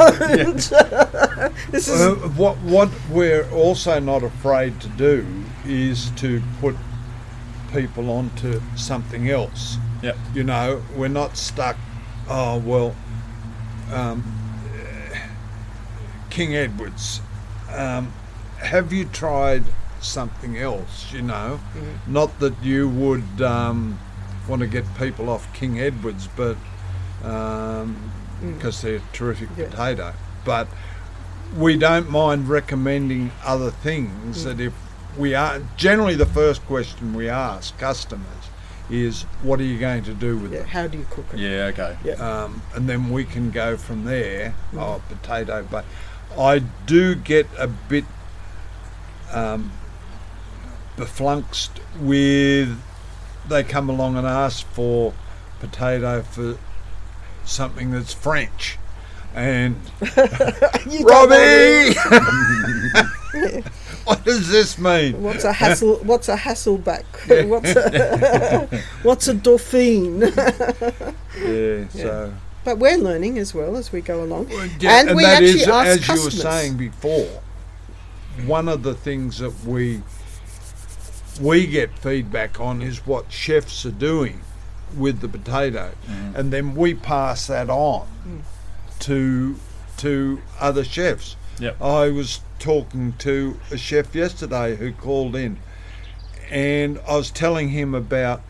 this 1.71 1.88
is 1.88 2.01
Uh, 2.01 2.14
what 2.37 2.57
what 2.59 2.90
we're 3.11 3.49
also 3.51 3.99
not 3.99 4.23
afraid 4.23 4.81
to 4.81 4.88
do 4.88 5.27
is 5.66 6.11
to 6.16 6.42
put 6.61 6.77
people 7.73 8.11
onto 8.11 8.61
something 8.77 9.29
else. 9.31 9.77
Yep. 10.03 10.16
You 10.35 10.45
know, 10.45 10.83
we're 10.95 11.09
not 11.09 11.37
stuck. 11.37 11.77
Oh 12.29 12.59
well, 12.59 12.95
um, 13.92 14.23
King 16.31 16.55
Edward's. 16.55 17.21
Um, 17.75 18.12
have 18.59 18.92
you 18.92 19.05
tried 19.07 19.64
something 20.01 20.57
else? 20.59 21.12
You 21.12 21.23
know, 21.23 21.61
mm-hmm. 21.75 22.12
not 22.12 22.38
that 22.40 22.62
you 22.62 22.88
would 22.88 23.42
um, 23.42 23.99
want 24.49 24.61
to 24.61 24.69
get 24.69 24.85
people 24.97 25.29
off 25.29 25.53
King 25.55 25.81
Edward's, 25.81 26.29
but 26.29 26.57
um, 27.25 27.97
mm. 28.42 28.55
because 28.55 28.83
they're 28.83 29.03
terrific 29.12 29.49
Yeah. 29.57 29.66
potato, 29.69 30.14
but 30.45 30.69
we 31.57 31.77
don't 31.77 32.11
mind 32.11 32.49
recommending 32.49 33.33
other 33.45 33.71
things 33.71 34.45
that 34.45 34.59
mm. 34.59 34.66
if 34.66 34.73
we 35.16 35.35
are 35.35 35.61
generally 35.77 36.14
the 36.14 36.27
first 36.27 36.64
question 36.66 37.14
we 37.14 37.29
ask 37.29 37.79
customers 37.79 38.27
is 38.90 39.23
what 39.42 39.59
are 39.59 39.64
you 39.64 39.79
going 39.79 40.03
to 40.05 40.14
do 40.14 40.37
with 40.37 40.53
yeah, 40.53 40.61
it 40.61 40.66
how 40.66 40.87
do 40.87 40.99
you 40.99 41.07
cook 41.11 41.25
it? 41.33 41.38
yeah, 41.38 41.71
okay. 41.73 41.97
Yeah. 42.05 42.14
um, 42.14 42.62
and 42.75 42.88
then 42.88 43.11
we 43.11 43.25
can 43.25 43.51
go 43.51 43.77
from 43.77 44.05
there 44.05 44.51
mm-hmm. 44.51 44.79
oh 44.79 45.03
potato 45.09 45.66
but 45.71 45.85
I 46.38 46.59
do 46.87 47.14
get 47.14 47.47
a 47.59 47.66
bit 47.66 48.05
um, 49.37 49.70
beflunked 50.96 51.70
with 52.01 52.81
they 53.49 53.62
come 53.62 53.88
along 53.90 54.16
and 54.16 54.27
ask 54.27 54.66
for 54.68 55.12
potato 55.61 56.22
for 56.22 56.59
something 57.44 57.90
that's 57.90 58.12
French 58.12 58.79
and 59.35 59.77
You 60.90 61.05
don't 61.05 61.29
know 61.29 61.92
Robbie 62.11 63.62
what 64.05 64.25
does 64.25 64.49
this 64.49 64.79
mean 64.79 65.22
What's 65.22 65.44
a 65.44 65.53
hassle? 65.53 65.96
What's 65.96 66.29
a 66.29 66.37
Hasselback? 66.37 67.05
what's 67.49 67.77
a 67.77 68.83
what's 69.03 69.29
a 69.29 69.35
Dauphine? 69.35 70.20
yeah, 71.42 71.88
so 71.88 72.33
but 72.64 72.79
we're 72.79 72.96
learning 72.96 73.38
as 73.38 73.55
well 73.55 73.77
as 73.77 73.92
we 73.92 74.01
go 74.01 74.25
along, 74.25 74.51
Yeah, 74.81 75.03
and, 75.03 75.16
we 75.16 75.25
actually 75.25 75.61
is, 75.61 75.68
ask 75.68 75.88
as 75.88 75.99
customers. 76.05 76.18
you 76.18 76.25
were 76.25 76.51
saying 76.51 76.77
before, 76.77 77.40
one 78.44 78.68
of 78.68 78.83
the 78.83 78.94
things 78.94 79.38
that 79.38 79.64
we 79.64 80.03
we 81.40 81.66
get 81.66 81.96
feedback 81.99 82.59
on 82.61 82.81
is 82.81 83.07
what 83.07 83.31
chefs 83.31 83.85
are 83.85 83.90
doing 83.90 84.40
with 84.96 85.20
the 85.20 85.29
potato, 85.29 85.92
Mm. 86.09 86.35
and 86.35 86.53
then 86.53 86.75
we 86.75 86.94
pass 86.94 87.46
that 87.49 87.68
on 87.68 88.07
to 89.01 89.57
to 89.99 90.40
other 90.61 90.85
chefs. 90.85 91.37
Yep. 91.59 91.81
I 91.83 92.11
was 92.11 92.40
talking 92.59 93.14
to 93.18 93.59
a 93.70 93.77
chef 93.79 94.14
yesterday 94.14 94.77
who 94.77 94.92
called 94.92 95.35
in, 95.37 95.59
and 96.51 96.99
I 97.09 97.16
was 97.16 97.31
telling 97.31 97.70
him 97.70 97.94
about 97.94 98.42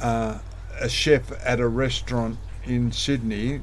uh, 0.00 0.38
a 0.80 0.88
chef 0.88 1.30
at 1.44 1.60
a 1.60 1.68
restaurant 1.68 2.38
in 2.64 2.90
Sydney 2.92 3.60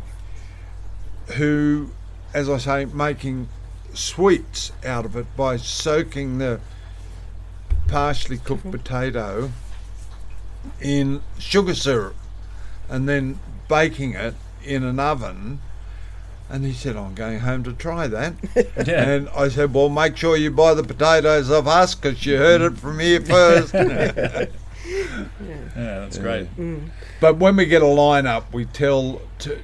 who, 1.36 1.92
as 2.34 2.50
I 2.50 2.58
say, 2.58 2.86
making 2.86 3.48
sweets 3.94 4.72
out 4.86 5.06
of 5.06 5.16
it 5.16 5.26
by 5.36 5.58
soaking 5.58 6.38
the 6.38 6.60
partially 7.88 8.38
cooked 8.38 8.62
mm-hmm. 8.62 8.72
potato 8.72 9.52
in 10.82 11.22
sugar 11.38 11.74
syrup 11.74 12.16
and 12.90 13.08
then 13.08 13.40
baking 13.68 14.14
it 14.14 14.36
in 14.64 14.84
an 14.84 15.00
oven. 15.00 15.60
And 16.50 16.66
he 16.66 16.74
said, 16.74 16.96
I'm 16.96 17.14
going 17.14 17.40
home 17.40 17.64
to 17.64 17.74
try 17.74 18.08
that. 18.08 18.34
Yeah. 18.88 19.10
And 19.10 19.30
I 19.30 19.50
said, 19.50 19.74
Well, 19.74 19.90
make 19.90 20.18
sure 20.18 20.36
you 20.36 20.50
buy 20.50 20.74
the 20.74 20.84
potatoes 20.84 21.52
off 21.52 21.68
us 21.68 21.94
because 21.94 22.26
you 22.26 22.38
heard 22.38 22.62
it 22.62 22.78
from 22.78 23.00
here 23.00 23.22
first. 23.22 23.74
Yeah, 25.76 26.00
that's 26.00 26.18
great. 26.18 26.48
Mm. 26.58 26.90
but 27.22 27.38
when 27.38 27.56
we 27.56 27.66
get 27.66 27.82
a 27.82 27.86
lineup, 27.86 28.52
we 28.52 28.66
tell 28.66 29.22
to, 29.40 29.60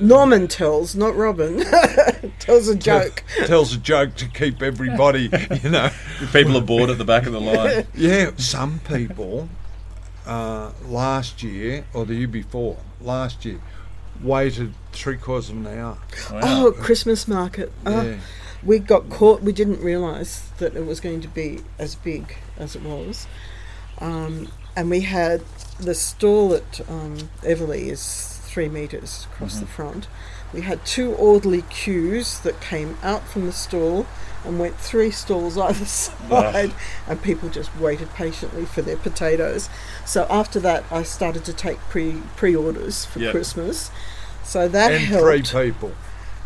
Norman 0.00 0.48
tells, 0.48 0.94
not 0.94 1.14
Robin, 1.16 1.60
tells 2.38 2.68
a 2.68 2.74
joke. 2.74 3.22
tells 3.46 3.74
a 3.74 3.78
joke 3.78 4.14
to 4.16 4.26
keep 4.28 4.62
everybody, 4.62 5.30
you 5.62 5.70
know. 5.70 5.90
People 6.32 6.56
are 6.56 6.62
bored 6.62 6.90
at 6.90 6.98
the 6.98 7.04
back 7.04 7.26
of 7.26 7.32
the 7.32 7.40
line. 7.52 7.86
Yeah, 7.94 8.32
some 8.36 8.80
people 8.80 9.48
uh, 10.26 10.72
last 10.86 11.42
year 11.42 11.84
or 11.92 12.04
the 12.06 12.14
year 12.14 12.28
before, 12.28 12.76
last 13.00 13.44
year, 13.44 13.60
waited 14.22 14.74
three 14.92 15.16
quarters 15.16 15.50
of 15.50 15.56
an 15.56 15.66
hour. 15.66 15.98
Oh, 16.30 16.74
Christmas 16.78 17.28
market. 17.28 17.72
Oh, 17.86 18.02
Yeah. 18.02 18.16
We 18.62 18.78
got 18.78 19.10
caught. 19.10 19.42
We 19.42 19.52
didn't 19.52 19.80
realise 19.82 20.40
that 20.56 20.74
it 20.74 20.86
was 20.86 20.98
going 20.98 21.20
to 21.20 21.28
be 21.28 21.60
as 21.78 21.96
big 21.96 22.34
as 22.56 22.74
it 22.74 22.80
was. 22.82 23.26
Um, 23.98 24.48
and 24.74 24.88
we 24.88 25.02
had 25.02 25.42
the 25.78 25.94
stall 25.94 26.54
at 26.54 26.80
um, 26.88 27.28
Eveleigh 27.42 27.90
is 27.90 28.33
three 28.54 28.68
metres 28.68 29.26
across 29.32 29.56
the 29.58 29.64
mm-hmm. 29.66 29.74
front. 29.74 30.06
We 30.52 30.60
had 30.60 30.86
two 30.86 31.12
orderly 31.12 31.62
queues 31.62 32.38
that 32.40 32.60
came 32.60 32.96
out 33.02 33.26
from 33.26 33.46
the 33.46 33.52
stall 33.52 34.06
and 34.44 34.60
went 34.60 34.76
three 34.76 35.10
stalls 35.10 35.58
either 35.68 35.84
side, 35.84 36.72
and 37.08 37.20
people 37.20 37.48
just 37.48 37.76
waited 37.76 38.10
patiently 38.10 38.64
for 38.64 38.80
their 38.80 38.96
potatoes. 38.96 39.68
So 40.06 40.26
after 40.30 40.60
that, 40.60 40.84
I 40.90 41.02
started 41.02 41.44
to 41.46 41.52
take 41.52 41.78
pre 41.90 42.22
pre 42.36 42.54
orders 42.54 43.04
for 43.04 43.18
Yep. 43.18 43.32
Christmas. 43.32 43.90
So 44.44 44.68
that 44.68 44.92
and 44.92 45.02
helped. 45.02 45.48
three 45.48 45.62
people. 45.64 45.92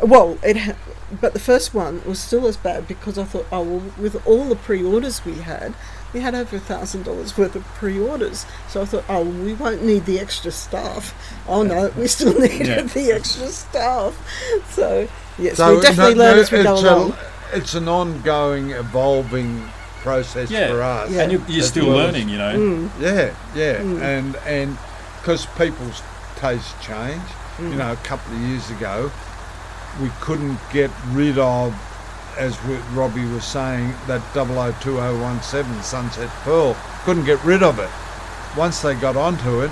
Well, 0.00 0.38
it, 0.42 0.56
ha- 0.56 0.76
but 1.20 1.32
the 1.34 1.40
first 1.40 1.74
one 1.74 2.02
was 2.06 2.20
still 2.20 2.46
as 2.46 2.56
bad 2.56 2.86
because 2.86 3.18
I 3.18 3.24
thought, 3.24 3.46
oh 3.50 3.62
well, 3.62 3.92
with 3.98 4.26
all 4.26 4.44
the 4.44 4.56
pre-orders 4.56 5.24
we 5.24 5.34
had, 5.34 5.74
we 6.14 6.20
had 6.20 6.34
over 6.34 6.56
a 6.56 6.60
thousand 6.60 7.04
dollars 7.04 7.36
worth 7.36 7.54
of 7.56 7.64
pre-orders. 7.64 8.46
So 8.68 8.82
I 8.82 8.84
thought, 8.86 9.04
oh, 9.08 9.22
well, 9.24 9.44
we 9.44 9.54
won't 9.54 9.82
need 9.84 10.04
the 10.06 10.18
extra 10.18 10.50
staff. 10.50 11.14
Oh 11.48 11.62
no, 11.62 11.90
we 11.96 12.06
still 12.06 12.32
needed 12.40 12.66
Yeah. 12.66 12.82
the 12.82 13.12
extra 13.12 13.46
staff. 13.48 14.16
So 14.70 15.08
yes, 15.38 15.56
So 15.58 15.76
we 15.76 15.80
definitely 15.82 16.14
no- 16.14 16.20
learn 16.24 16.36
no, 16.36 16.42
as 16.42 16.50
we 16.52 16.62
go 16.62 16.72
it's 16.74 16.82
along. 16.82 17.12
A, 17.12 17.56
it's 17.56 17.74
an 17.74 17.88
ongoing, 17.88 18.70
evolving 18.70 19.68
process 20.02 20.50
Yeah. 20.50 20.68
for 20.68 20.82
us. 20.82 21.10
Yeah. 21.10 21.22
And 21.22 21.32
you, 21.32 21.42
you're 21.48 21.62
still 21.62 21.88
well 21.88 21.96
learning, 22.06 22.28
you 22.28 22.38
know. 22.38 22.54
Mm. 22.56 22.90
Yeah, 23.00 23.34
yeah, 23.54 23.80
and 24.06 24.36
and 24.46 24.78
because 25.20 25.46
people's 25.58 26.02
tastes 26.36 26.72
change. 26.84 27.20
Mm. 27.58 27.70
You 27.72 27.76
know, 27.76 27.92
a 27.92 27.96
couple 27.96 28.32
of 28.34 28.40
years 28.42 28.70
ago, 28.70 29.10
we 30.00 30.08
couldn't 30.20 30.58
get 30.72 30.90
rid 31.08 31.38
of, 31.38 31.74
as 32.38 32.62
we, 32.64 32.76
Robbie 32.94 33.24
was 33.26 33.44
saying, 33.44 33.92
that 34.06 34.22
002017 34.32 35.82
Sunset 35.82 36.28
Pearl. 36.44 36.76
Couldn't 37.04 37.24
get 37.24 37.42
rid 37.44 37.62
of 37.62 37.78
it. 37.78 37.90
Once 38.56 38.80
they 38.80 38.94
got 38.94 39.16
onto 39.16 39.60
it, 39.62 39.70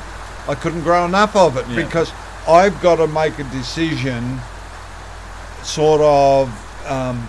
I 0.49 0.55
couldn't 0.55 0.83
grow 0.83 1.05
enough 1.05 1.35
of 1.37 1.57
it 1.57 1.67
Yeah. 1.69 1.85
because 1.85 2.13
I've 2.49 2.81
got 2.83 2.97
to 2.97 3.07
make 3.07 3.39
a 3.39 3.45
decision, 3.45 4.39
sort 5.63 6.01
of. 6.01 6.51
Um, 6.91 7.27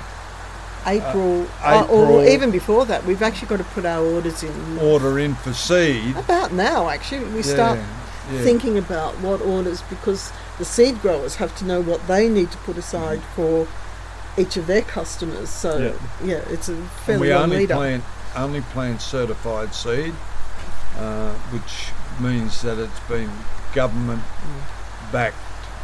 April, 0.85 1.45
Uh, 1.63 1.79
uh, 1.81 1.87
or 1.89 2.03
April. 2.03 2.27
even 2.29 2.51
before 2.51 2.85
that, 2.85 3.05
we've 3.05 3.21
actually 3.21 3.47
got 3.49 3.57
to 3.57 3.63
put 3.65 3.85
our 3.85 4.03
orders 4.05 4.43
in. 4.43 4.77
order 4.79 5.19
in 5.19 5.35
for 5.35 5.53
seed. 5.53 6.15
About 6.15 6.53
now, 6.53 6.89
actually, 6.89 7.25
we 7.25 7.41
Yeah, 7.41 7.53
start 7.53 7.79
yeah. 8.31 8.41
thinking 8.43 8.77
about 8.77 9.19
what 9.19 9.41
orders 9.41 9.81
because 9.89 10.31
the 10.59 10.65
seed 10.65 11.01
growers 11.01 11.35
have 11.35 11.53
to 11.57 11.65
know 11.65 11.81
what 11.81 12.07
they 12.07 12.29
need 12.29 12.51
to 12.51 12.57
put 12.59 12.77
aside 12.77 13.21
for 13.35 13.67
each 14.37 14.57
of 14.57 14.67
their 14.67 14.81
customers. 14.83 15.49
So 15.49 15.77
Yeah. 15.77 15.91
yeah, 16.23 16.41
it's 16.49 16.69
a 16.69 16.73
And 16.73 16.89
fairly 17.05 17.27
we 17.27 17.33
long 17.33 17.43
only 17.43 17.57
lead 17.59 17.69
plant 17.69 18.03
only 18.35 18.61
plant 18.61 19.01
certified 19.01 19.73
seed, 19.73 20.13
uh, 20.99 21.31
which 21.51 21.89
means 22.19 22.61
that 22.61 22.77
it's 22.77 22.99
been 23.09 23.31
government 23.73 24.21
backed, 25.11 25.37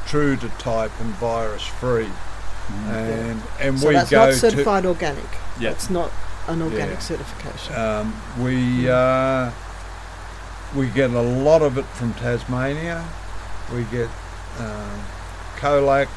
true 0.05 0.35
to 0.35 0.49
type 0.59 0.91
and 0.99 1.09
virus 1.15 1.63
free. 1.65 2.09
And 2.87 3.41
and 3.59 3.79
So 3.79 3.87
we 3.89 3.93
that's 3.95 4.09
go 4.09 4.25
not 4.25 4.33
certified 4.35 4.85
organic. 4.85 5.25
Yeah. 5.59 5.71
It's 5.71 5.89
not 5.89 6.11
an 6.47 6.61
organic 6.61 6.95
Yeah. 6.95 6.99
certification. 6.99 7.75
um, 7.75 8.15
we 8.39 8.89
uh, 8.89 9.51
we 10.75 10.87
get 10.87 11.09
a 11.11 11.21
lot 11.21 11.61
of 11.61 11.77
it 11.77 11.85
from 11.93 12.13
Tasmania. 12.13 13.03
We 13.73 13.83
get 13.85 14.09
um, 14.59 14.99
Colac, 15.57 16.07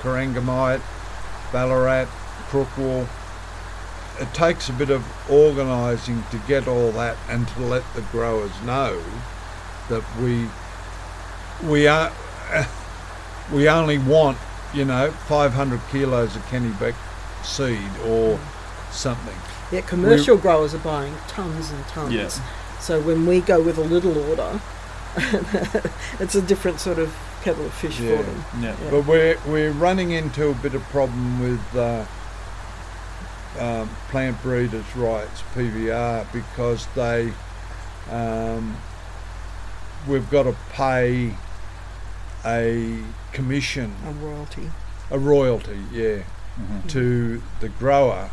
Corangamite, 0.00 0.80
Ballarat, 1.54 2.06
Crookwool. 2.50 3.06
It 4.18 4.34
takes 4.34 4.68
a 4.68 4.72
bit 4.72 4.90
of 4.90 5.04
organising 5.30 6.24
to 6.32 6.38
get 6.48 6.66
all 6.66 6.90
that 6.92 7.16
and 7.28 7.46
to 7.46 7.60
let 7.60 7.84
the 7.94 8.00
growers 8.10 8.50
know 8.62 9.00
that 9.88 10.02
we 10.20 10.48
we 11.68 11.86
are 11.86 12.12
we 13.52 13.68
only 13.68 13.98
want 13.98 14.36
you 14.74 14.84
know 14.84 15.12
500 15.12 15.80
kilos 15.92 16.34
of 16.34 16.42
Kennebec 16.46 16.96
seed 17.44 17.78
or 18.04 18.36
mm. 18.36 18.92
something. 18.92 19.36
Yeah, 19.70 19.82
commercial 19.82 20.36
growers 20.36 20.74
are 20.74 20.78
buying 20.78 21.14
tons 21.28 21.70
and 21.70 21.84
tons. 21.86 22.12
Yeah. 22.12 22.28
So 22.80 23.00
when 23.00 23.26
we 23.26 23.40
go 23.40 23.62
with 23.62 23.78
a 23.78 23.84
little 23.84 24.18
order, 24.28 24.60
it's 26.18 26.34
a 26.34 26.42
different 26.42 26.80
sort 26.80 26.98
of 26.98 27.14
kettle 27.44 27.66
of 27.66 27.74
fish 27.74 28.00
Yeah. 28.00 28.16
for 28.16 28.22
them. 28.22 28.44
Yeah. 28.60 28.76
Yeah. 28.82 28.90
But 28.90 29.06
we're 29.06 29.38
we're 29.46 29.70
running 29.72 30.10
into 30.12 30.48
a 30.48 30.54
bit 30.54 30.74
of 30.74 30.82
problem 30.84 31.40
with 31.40 31.76
uh, 31.76 32.04
um, 33.58 33.88
plant 34.08 34.40
breeders' 34.42 34.96
rights 34.96 35.42
(PVR) 35.54 36.26
because 36.32 36.86
they 36.94 37.32
um, 38.10 38.76
we've 40.08 40.28
got 40.30 40.44
to 40.44 40.56
pay 40.72 41.34
a 42.44 42.98
commission, 43.32 43.94
A 44.06 44.12
royalty. 44.12 44.70
a 45.10 45.18
royalty, 45.18 45.78
yeah, 45.92 46.22
Mhm. 46.60 46.88
to 46.88 47.42
the 47.60 47.68
grower 47.68 48.30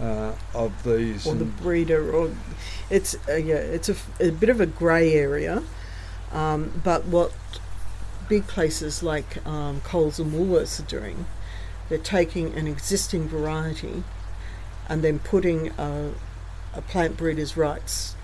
uh, 0.00 0.32
of 0.54 0.72
these. 0.84 1.26
or 1.26 1.34
the 1.34 1.44
breeder, 1.44 2.12
or 2.12 2.30
it's 2.90 3.16
uh, 3.28 3.34
yeah, 3.34 3.56
it's 3.56 3.88
a, 3.88 3.92
f- 3.92 4.10
a 4.20 4.30
bit 4.30 4.48
of 4.50 4.60
a 4.60 4.66
grey 4.66 5.14
area. 5.14 5.62
Um, 6.32 6.80
but 6.84 7.06
what 7.06 7.32
big 8.28 8.46
places 8.46 9.02
like 9.02 9.44
um, 9.46 9.80
Coles 9.80 10.18
and 10.18 10.32
Woolworths 10.32 10.80
are 10.80 10.88
doing, 10.88 11.26
they're 11.88 11.98
taking 11.98 12.54
an 12.54 12.66
existing 12.66 13.28
variety 13.28 14.02
and 14.88 15.02
then 15.02 15.18
putting 15.18 15.68
a, 15.78 16.12
a 16.74 16.82
plant 16.82 17.16
breeder's 17.16 17.56
rights 17.56 18.14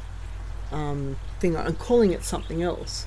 um, 0.72 1.16
thing 1.40 1.56
and 1.56 1.78
calling 1.78 2.12
it 2.12 2.24
something 2.24 2.62
else. 2.62 3.06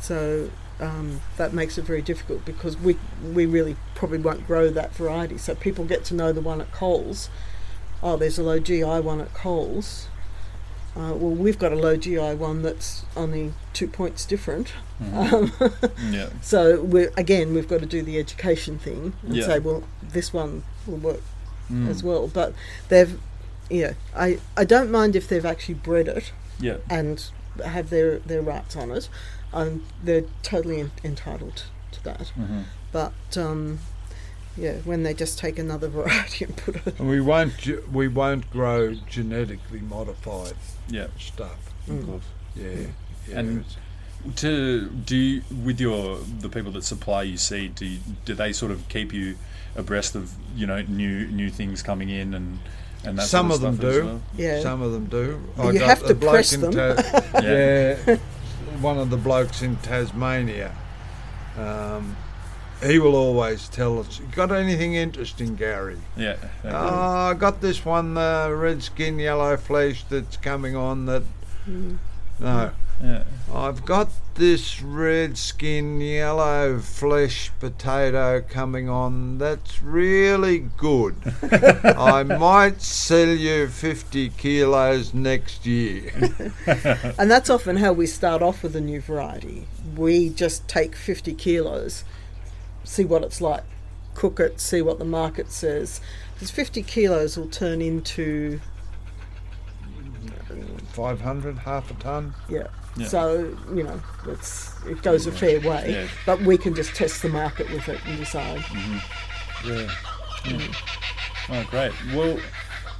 So 0.00 0.50
um, 0.80 1.20
that 1.36 1.52
makes 1.52 1.78
it 1.78 1.82
very 1.82 2.02
difficult 2.02 2.44
because 2.44 2.76
we 2.76 2.96
we 3.22 3.46
really 3.46 3.76
probably 3.94 4.18
won't 4.18 4.46
grow 4.46 4.68
that 4.70 4.94
variety. 4.94 5.38
So 5.38 5.54
people 5.54 5.84
get 5.84 6.04
to 6.06 6.14
know 6.14 6.32
the 6.32 6.40
one 6.40 6.60
at 6.60 6.72
Coles 6.72 7.28
oh, 8.02 8.16
there's 8.16 8.38
a 8.38 8.42
low 8.42 8.58
GI 8.58 8.82
one 8.82 9.20
at 9.20 9.32
Coles. 9.32 10.08
Uh, 10.94 11.14
well, 11.14 11.30
we've 11.34 11.58
got 11.58 11.72
a 11.72 11.76
low 11.76 11.96
GI 11.96 12.34
one 12.34 12.62
that's 12.62 13.04
only 13.16 13.54
two 13.72 13.88
points 13.88 14.24
different. 14.26 14.72
Um, 15.14 15.52
Yeah. 16.10 16.28
so 16.42 16.82
we 16.82 17.04
again, 17.16 17.54
we've 17.54 17.68
got 17.68 17.80
to 17.80 17.86
do 17.86 18.02
the 18.02 18.18
education 18.18 18.78
thing 18.78 19.14
and 19.22 19.34
Yeah. 19.36 19.46
say, 19.46 19.58
well, 19.58 19.84
this 20.02 20.32
one 20.32 20.64
will 20.86 20.98
work 20.98 21.20
Mm. 21.70 21.88
as 21.88 22.02
well. 22.02 22.28
But 22.28 22.52
they've, 22.88 23.18
yeah, 23.70 23.94
I, 24.14 24.40
I 24.56 24.64
don't 24.64 24.90
mind 24.90 25.16
if 25.16 25.28
they've 25.28 25.46
actually 25.46 25.74
bred 25.76 26.08
it 26.08 26.32
Yeah. 26.60 26.78
and 26.90 27.24
have 27.64 27.88
their, 27.88 28.18
their 28.18 28.42
rights 28.42 28.76
on 28.76 28.90
it. 28.90 29.08
Um, 29.54 29.84
they're 30.02 30.24
totally 30.42 30.80
en- 30.80 30.90
entitled 31.04 31.64
to 31.92 32.04
that. 32.04 32.32
Mhm. 32.38 32.64
But 32.90 33.12
um, 33.38 33.78
yeah, 34.56 34.74
when 34.84 35.02
they 35.02 35.14
just 35.14 35.38
take 35.38 35.58
another 35.58 35.88
variety 35.88 36.44
and 36.44 36.56
put 36.56 36.76
it 36.86 36.98
and 36.98 37.08
we 37.08 37.20
won't 37.20 37.56
ge- 37.58 37.82
we 37.92 38.08
won't 38.08 38.50
grow 38.50 38.94
genetically 39.08 39.80
modified 39.80 40.54
Yeah. 40.88 41.06
stuff. 41.18 41.58
Of 41.88 42.06
course. 42.06 42.24
Yeah, 42.54 42.86
yeah. 43.28 43.38
And 43.38 43.64
to 44.36 44.88
do 44.88 45.16
you, 45.16 45.42
with 45.64 45.80
your 45.80 46.18
the 46.40 46.48
people 46.48 46.70
that 46.72 46.84
supply 46.84 47.22
you 47.22 47.36
seed, 47.36 47.74
do 47.74 47.86
you, 47.86 47.98
do 48.24 48.34
they 48.34 48.52
sort 48.52 48.70
of 48.70 48.88
keep 48.88 49.12
you 49.12 49.36
abreast 49.74 50.14
of 50.14 50.32
you 50.54 50.66
know 50.66 50.82
new 50.82 51.26
new 51.28 51.48
things 51.50 51.82
coming 51.82 52.10
in 52.10 52.34
and 52.34 52.58
and 53.04 53.18
that 53.18 53.26
Some 53.26 53.48
sort 53.50 53.62
of 53.62 53.68
of, 53.68 53.78
them 53.80 53.80
stuff 53.80 53.90
as 53.90 53.96
do. 53.96 54.06
well? 54.06 54.22
Yeah. 54.36 54.60
Some 54.60 54.82
of 54.82 54.92
them 54.92 55.06
do. 55.06 55.40
You 55.64 55.78
got 55.78 55.88
have 55.88 56.02
a 56.04 56.08
to 56.08 56.14
bloke 56.14 56.32
press 56.34 56.52
in 56.52 56.60
them. 56.60 56.72
Ta- 56.72 57.20
Yeah. 57.42 57.96
yeah, 58.06 58.16
one 58.80 58.98
of 58.98 59.10
the 59.10 59.16
blokes 59.16 59.62
in 59.62 59.76
Tasmania. 59.78 60.72
Um, 61.58 62.16
he 62.82 62.98
will 62.98 63.14
always 63.14 63.68
tell 63.68 63.98
us, 64.00 64.20
got 64.34 64.52
anything 64.52 64.94
interesting, 64.94 65.56
Gary?" 65.56 65.98
Yeah. 66.16 66.36
Oh, 66.64 67.30
I 67.30 67.34
got 67.34 67.60
this 67.60 67.84
one, 67.84 68.16
uh, 68.16 68.48
red 68.50 68.82
skin, 68.82 69.18
yellow 69.18 69.56
flesh 69.56 70.04
that's 70.08 70.36
coming 70.36 70.76
on. 70.76 71.06
That 71.06 71.22
no, 72.38 72.72
yeah. 73.02 73.24
I've 73.52 73.84
got 73.84 74.08
this 74.34 74.80
red 74.80 75.36
skin, 75.36 76.00
yellow 76.00 76.78
flesh 76.78 77.50
potato 77.60 78.40
coming 78.40 78.88
on. 78.88 79.38
That's 79.38 79.82
really 79.82 80.58
good. 80.76 81.16
I 81.82 82.22
might 82.22 82.80
sell 82.80 83.28
you 83.28 83.68
50 83.68 84.30
kilos 84.30 85.12
next 85.14 85.66
year. 85.66 86.12
And 87.18 87.30
that's 87.30 87.50
often 87.50 87.76
how 87.76 87.92
we 87.92 88.06
start 88.06 88.42
off 88.42 88.62
with 88.62 88.74
a 88.74 88.80
new 88.80 89.00
variety. 89.00 89.66
We 89.96 90.30
just 90.30 90.66
take 90.66 90.96
50 90.96 91.34
kilos, 91.34 92.04
see 92.84 93.04
what 93.04 93.22
it's 93.22 93.40
like, 93.40 93.64
cook 94.14 94.40
it, 94.40 94.60
see 94.60 94.82
what 94.82 94.98
the 94.98 95.04
market 95.04 95.50
says. 95.50 96.00
Because 96.34 96.50
50 96.50 96.82
kilos 96.82 97.36
will 97.36 97.48
turn 97.48 97.80
into, 97.80 98.60
500, 100.92 101.58
half 101.58 101.90
a 101.90 101.94
ton. 101.94 102.34
yeah. 102.48 102.66
Yeah. 102.94 103.06
So, 103.06 103.56
you 103.74 103.84
know, 103.84 104.02
it's, 104.28 104.70
it 104.86 105.00
goes 105.02 105.26
a 105.26 105.32
fair 105.32 105.58
way. 105.60 105.92
Yeah. 105.92 106.08
But 106.26 106.42
we 106.42 106.58
can 106.58 106.74
just 106.74 106.94
test 106.94 107.22
the 107.22 107.30
market 107.30 107.70
with 107.70 107.88
it 107.88 107.98
and 108.04 108.18
decide. 108.18 108.62
Yeah. 109.64 109.90
Oh, 111.48 111.64
great. 111.70 111.92
Well, 112.14 112.38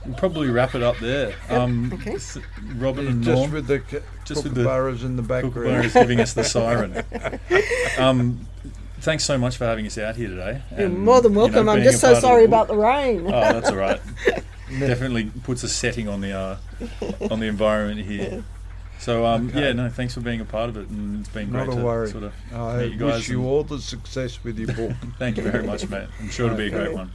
we'll 0.07 0.14
probably 0.16 0.49
wrap 0.49 0.74
it 0.74 0.83
up 0.83 0.97
there. 0.97 1.35
Um, 1.51 1.93
okay. 1.93 2.14
s- 2.14 2.39
Robin 2.76 3.07
and 3.07 3.22
Just 3.22 3.37
Norm, 3.37 3.53
with 3.53 3.66
the 3.66 3.80
ca- 3.80 4.01
Just 4.24 4.45
with 4.45 4.55
the 4.55 4.62
kookaburras 4.62 5.05
in 5.05 5.16
the 5.16 5.22
background. 5.22 5.53
Kookaburra's 5.55 5.93
giving 5.93 6.20
us 6.20 6.33
the 6.33 6.45
siren. 6.45 7.05
Um, 7.99 8.47
thanks 9.03 9.24
so 9.24 9.36
much 9.36 9.57
for 9.57 9.64
having 9.66 9.86
us 9.86 9.98
out 9.98 10.16
here 10.16 10.28
today. 10.28 10.62
You're 10.70 10.86
and, 10.86 10.98
more 10.98 11.20
than 11.20 11.32
you 11.32 11.38
know, 11.38 11.44
welcome. 11.44 11.68
I'm 11.68 11.82
just 11.82 12.00
so 12.00 12.09
part 12.09 12.16
of 12.16 12.22
the 12.22 12.28
sorry 12.28 12.44
about 12.44 12.68
the 12.68 12.76
rain. 12.76 13.26
Oh, 13.26 13.30
that's 13.30 13.68
all 13.70 13.76
right. 13.76 14.00
Definitely 14.78 15.30
puts 15.44 15.62
a 15.64 15.68
setting 15.68 16.09
on 16.09 16.20
the 16.20 16.32
uh, 16.32 16.57
on 17.30 17.40
the 17.40 17.46
environment 17.46 18.07
here. 18.07 18.42
So 18.98 19.26
um, 19.26 19.48
Okay. 19.48 19.61
yeah, 19.61 19.72
no, 19.72 19.88
thanks 19.88 20.14
for 20.14 20.20
being 20.20 20.40
a 20.40 20.44
part 20.44 20.68
of 20.70 20.76
it, 20.76 20.88
and 20.88 21.20
it's 21.20 21.28
been 21.28 21.50
great 21.50 21.66
Not 21.66 21.74
a 21.74 21.76
to 21.76 21.84
worry. 21.84 22.09
sort 22.09 22.22
of 22.24 22.32
I 22.55 22.84
meet 22.84 22.92
you 22.92 22.98
guys. 22.98 23.18
wish 23.18 23.28
you 23.30 23.44
all 23.44 23.64
the 23.64 23.80
success 23.80 24.42
with 24.44 24.59
your 24.59 24.72
book. 24.72 24.92
Thank 25.18 25.36
you 25.38 25.42
very 25.42 25.66
much, 25.66 25.88
mate. 25.90 26.07
I'm 26.20 26.30
sure 26.30 26.46
it'll 26.46 26.57
be 26.57 26.68
a 26.68 26.70
great 26.70 26.94
one. 26.94 27.11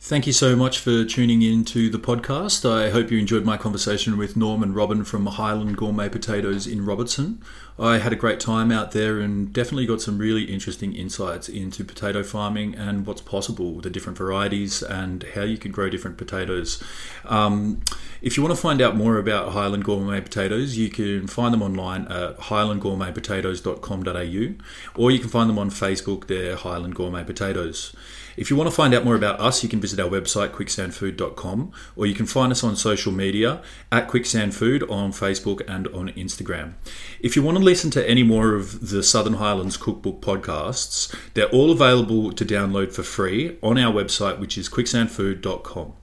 Thank 0.00 0.28
you 0.28 0.32
so 0.32 0.54
much 0.54 0.78
for 0.78 1.04
tuning 1.04 1.42
in 1.42 1.64
to 1.66 1.90
the 1.90 1.98
podcast. 1.98 2.64
I 2.64 2.90
hope 2.90 3.10
you 3.10 3.18
enjoyed 3.18 3.44
my 3.44 3.56
conversation 3.56 4.16
with 4.16 4.36
Norm 4.36 4.62
and 4.62 4.72
Robin 4.72 5.02
from 5.02 5.26
Highland 5.26 5.76
Gourmet 5.76 6.08
Potatoes 6.08 6.68
in 6.68 6.86
Robertson. 6.86 7.42
I 7.80 7.98
had 7.98 8.12
a 8.12 8.16
great 8.16 8.38
time 8.38 8.70
out 8.70 8.92
there 8.92 9.18
and 9.18 9.52
definitely 9.52 9.86
got 9.86 10.00
some 10.00 10.16
really 10.16 10.44
interesting 10.44 10.94
insights 10.94 11.48
into 11.48 11.84
potato 11.84 12.22
farming 12.22 12.76
and 12.76 13.06
what's 13.06 13.22
possible, 13.22 13.80
the 13.80 13.90
different 13.90 14.16
varieties, 14.16 14.82
and 14.82 15.24
how 15.34 15.42
you 15.42 15.58
can 15.58 15.72
grow 15.72 15.90
different 15.90 16.16
potatoes. 16.16 16.80
Um, 17.24 17.80
if 18.22 18.36
you 18.36 18.44
want 18.44 18.54
to 18.54 18.60
find 18.60 18.80
out 18.80 18.94
more 18.94 19.18
about 19.18 19.50
Highland 19.52 19.84
Gourmet 19.84 20.20
Potatoes, 20.20 20.78
you 20.78 20.90
can 20.90 21.26
find 21.26 21.52
them 21.52 21.62
online 21.62 22.06
at 22.06 22.38
highlandgourmetpotatoes.com.au 22.38 25.02
or 25.02 25.10
you 25.10 25.18
can 25.18 25.28
find 25.28 25.50
them 25.50 25.58
on 25.58 25.70
Facebook, 25.70 26.28
they're 26.28 26.54
Highland 26.54 26.94
Gourmet 26.94 27.24
Potatoes. 27.24 27.96
If 28.38 28.50
you 28.50 28.56
want 28.56 28.70
to 28.70 28.74
find 28.74 28.94
out 28.94 29.04
more 29.04 29.16
about 29.16 29.40
us, 29.40 29.64
you 29.64 29.68
can 29.68 29.80
visit 29.80 29.98
our 29.98 30.08
website, 30.08 30.50
quicksandfood.com, 30.50 31.72
or 31.96 32.06
you 32.06 32.14
can 32.14 32.24
find 32.24 32.52
us 32.52 32.62
on 32.62 32.76
social 32.76 33.10
media 33.10 33.60
at 33.90 34.06
quicksandfood 34.06 34.88
on 34.88 35.10
Facebook 35.10 35.68
and 35.68 35.88
on 35.88 36.10
Instagram. 36.10 36.74
If 37.18 37.34
you 37.34 37.42
want 37.42 37.58
to 37.58 37.64
listen 37.64 37.90
to 37.90 38.08
any 38.08 38.22
more 38.22 38.54
of 38.54 38.90
the 38.90 39.02
Southern 39.02 39.34
Highlands 39.34 39.76
Cookbook 39.76 40.20
podcasts, 40.20 41.12
they're 41.34 41.50
all 41.50 41.72
available 41.72 42.32
to 42.32 42.44
download 42.44 42.92
for 42.92 43.02
free 43.02 43.58
on 43.60 43.76
our 43.76 43.92
website, 43.92 44.38
which 44.38 44.56
is 44.56 44.68
quicksandfood.com. 44.68 45.94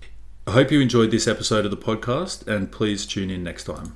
I 0.46 0.52
hope 0.52 0.72
you 0.72 0.82
enjoyed 0.82 1.12
this 1.12 1.30
episode 1.30 1.64
of 1.64 1.72
the 1.72 1.78
podcast, 1.78 2.46
and 2.48 2.70
please 2.70 3.06
tune 3.06 3.30
in 3.30 3.44
next 3.44 3.64
time. 3.64 3.96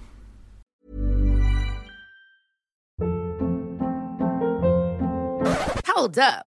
Hold 5.86 6.18
up. 6.18 6.49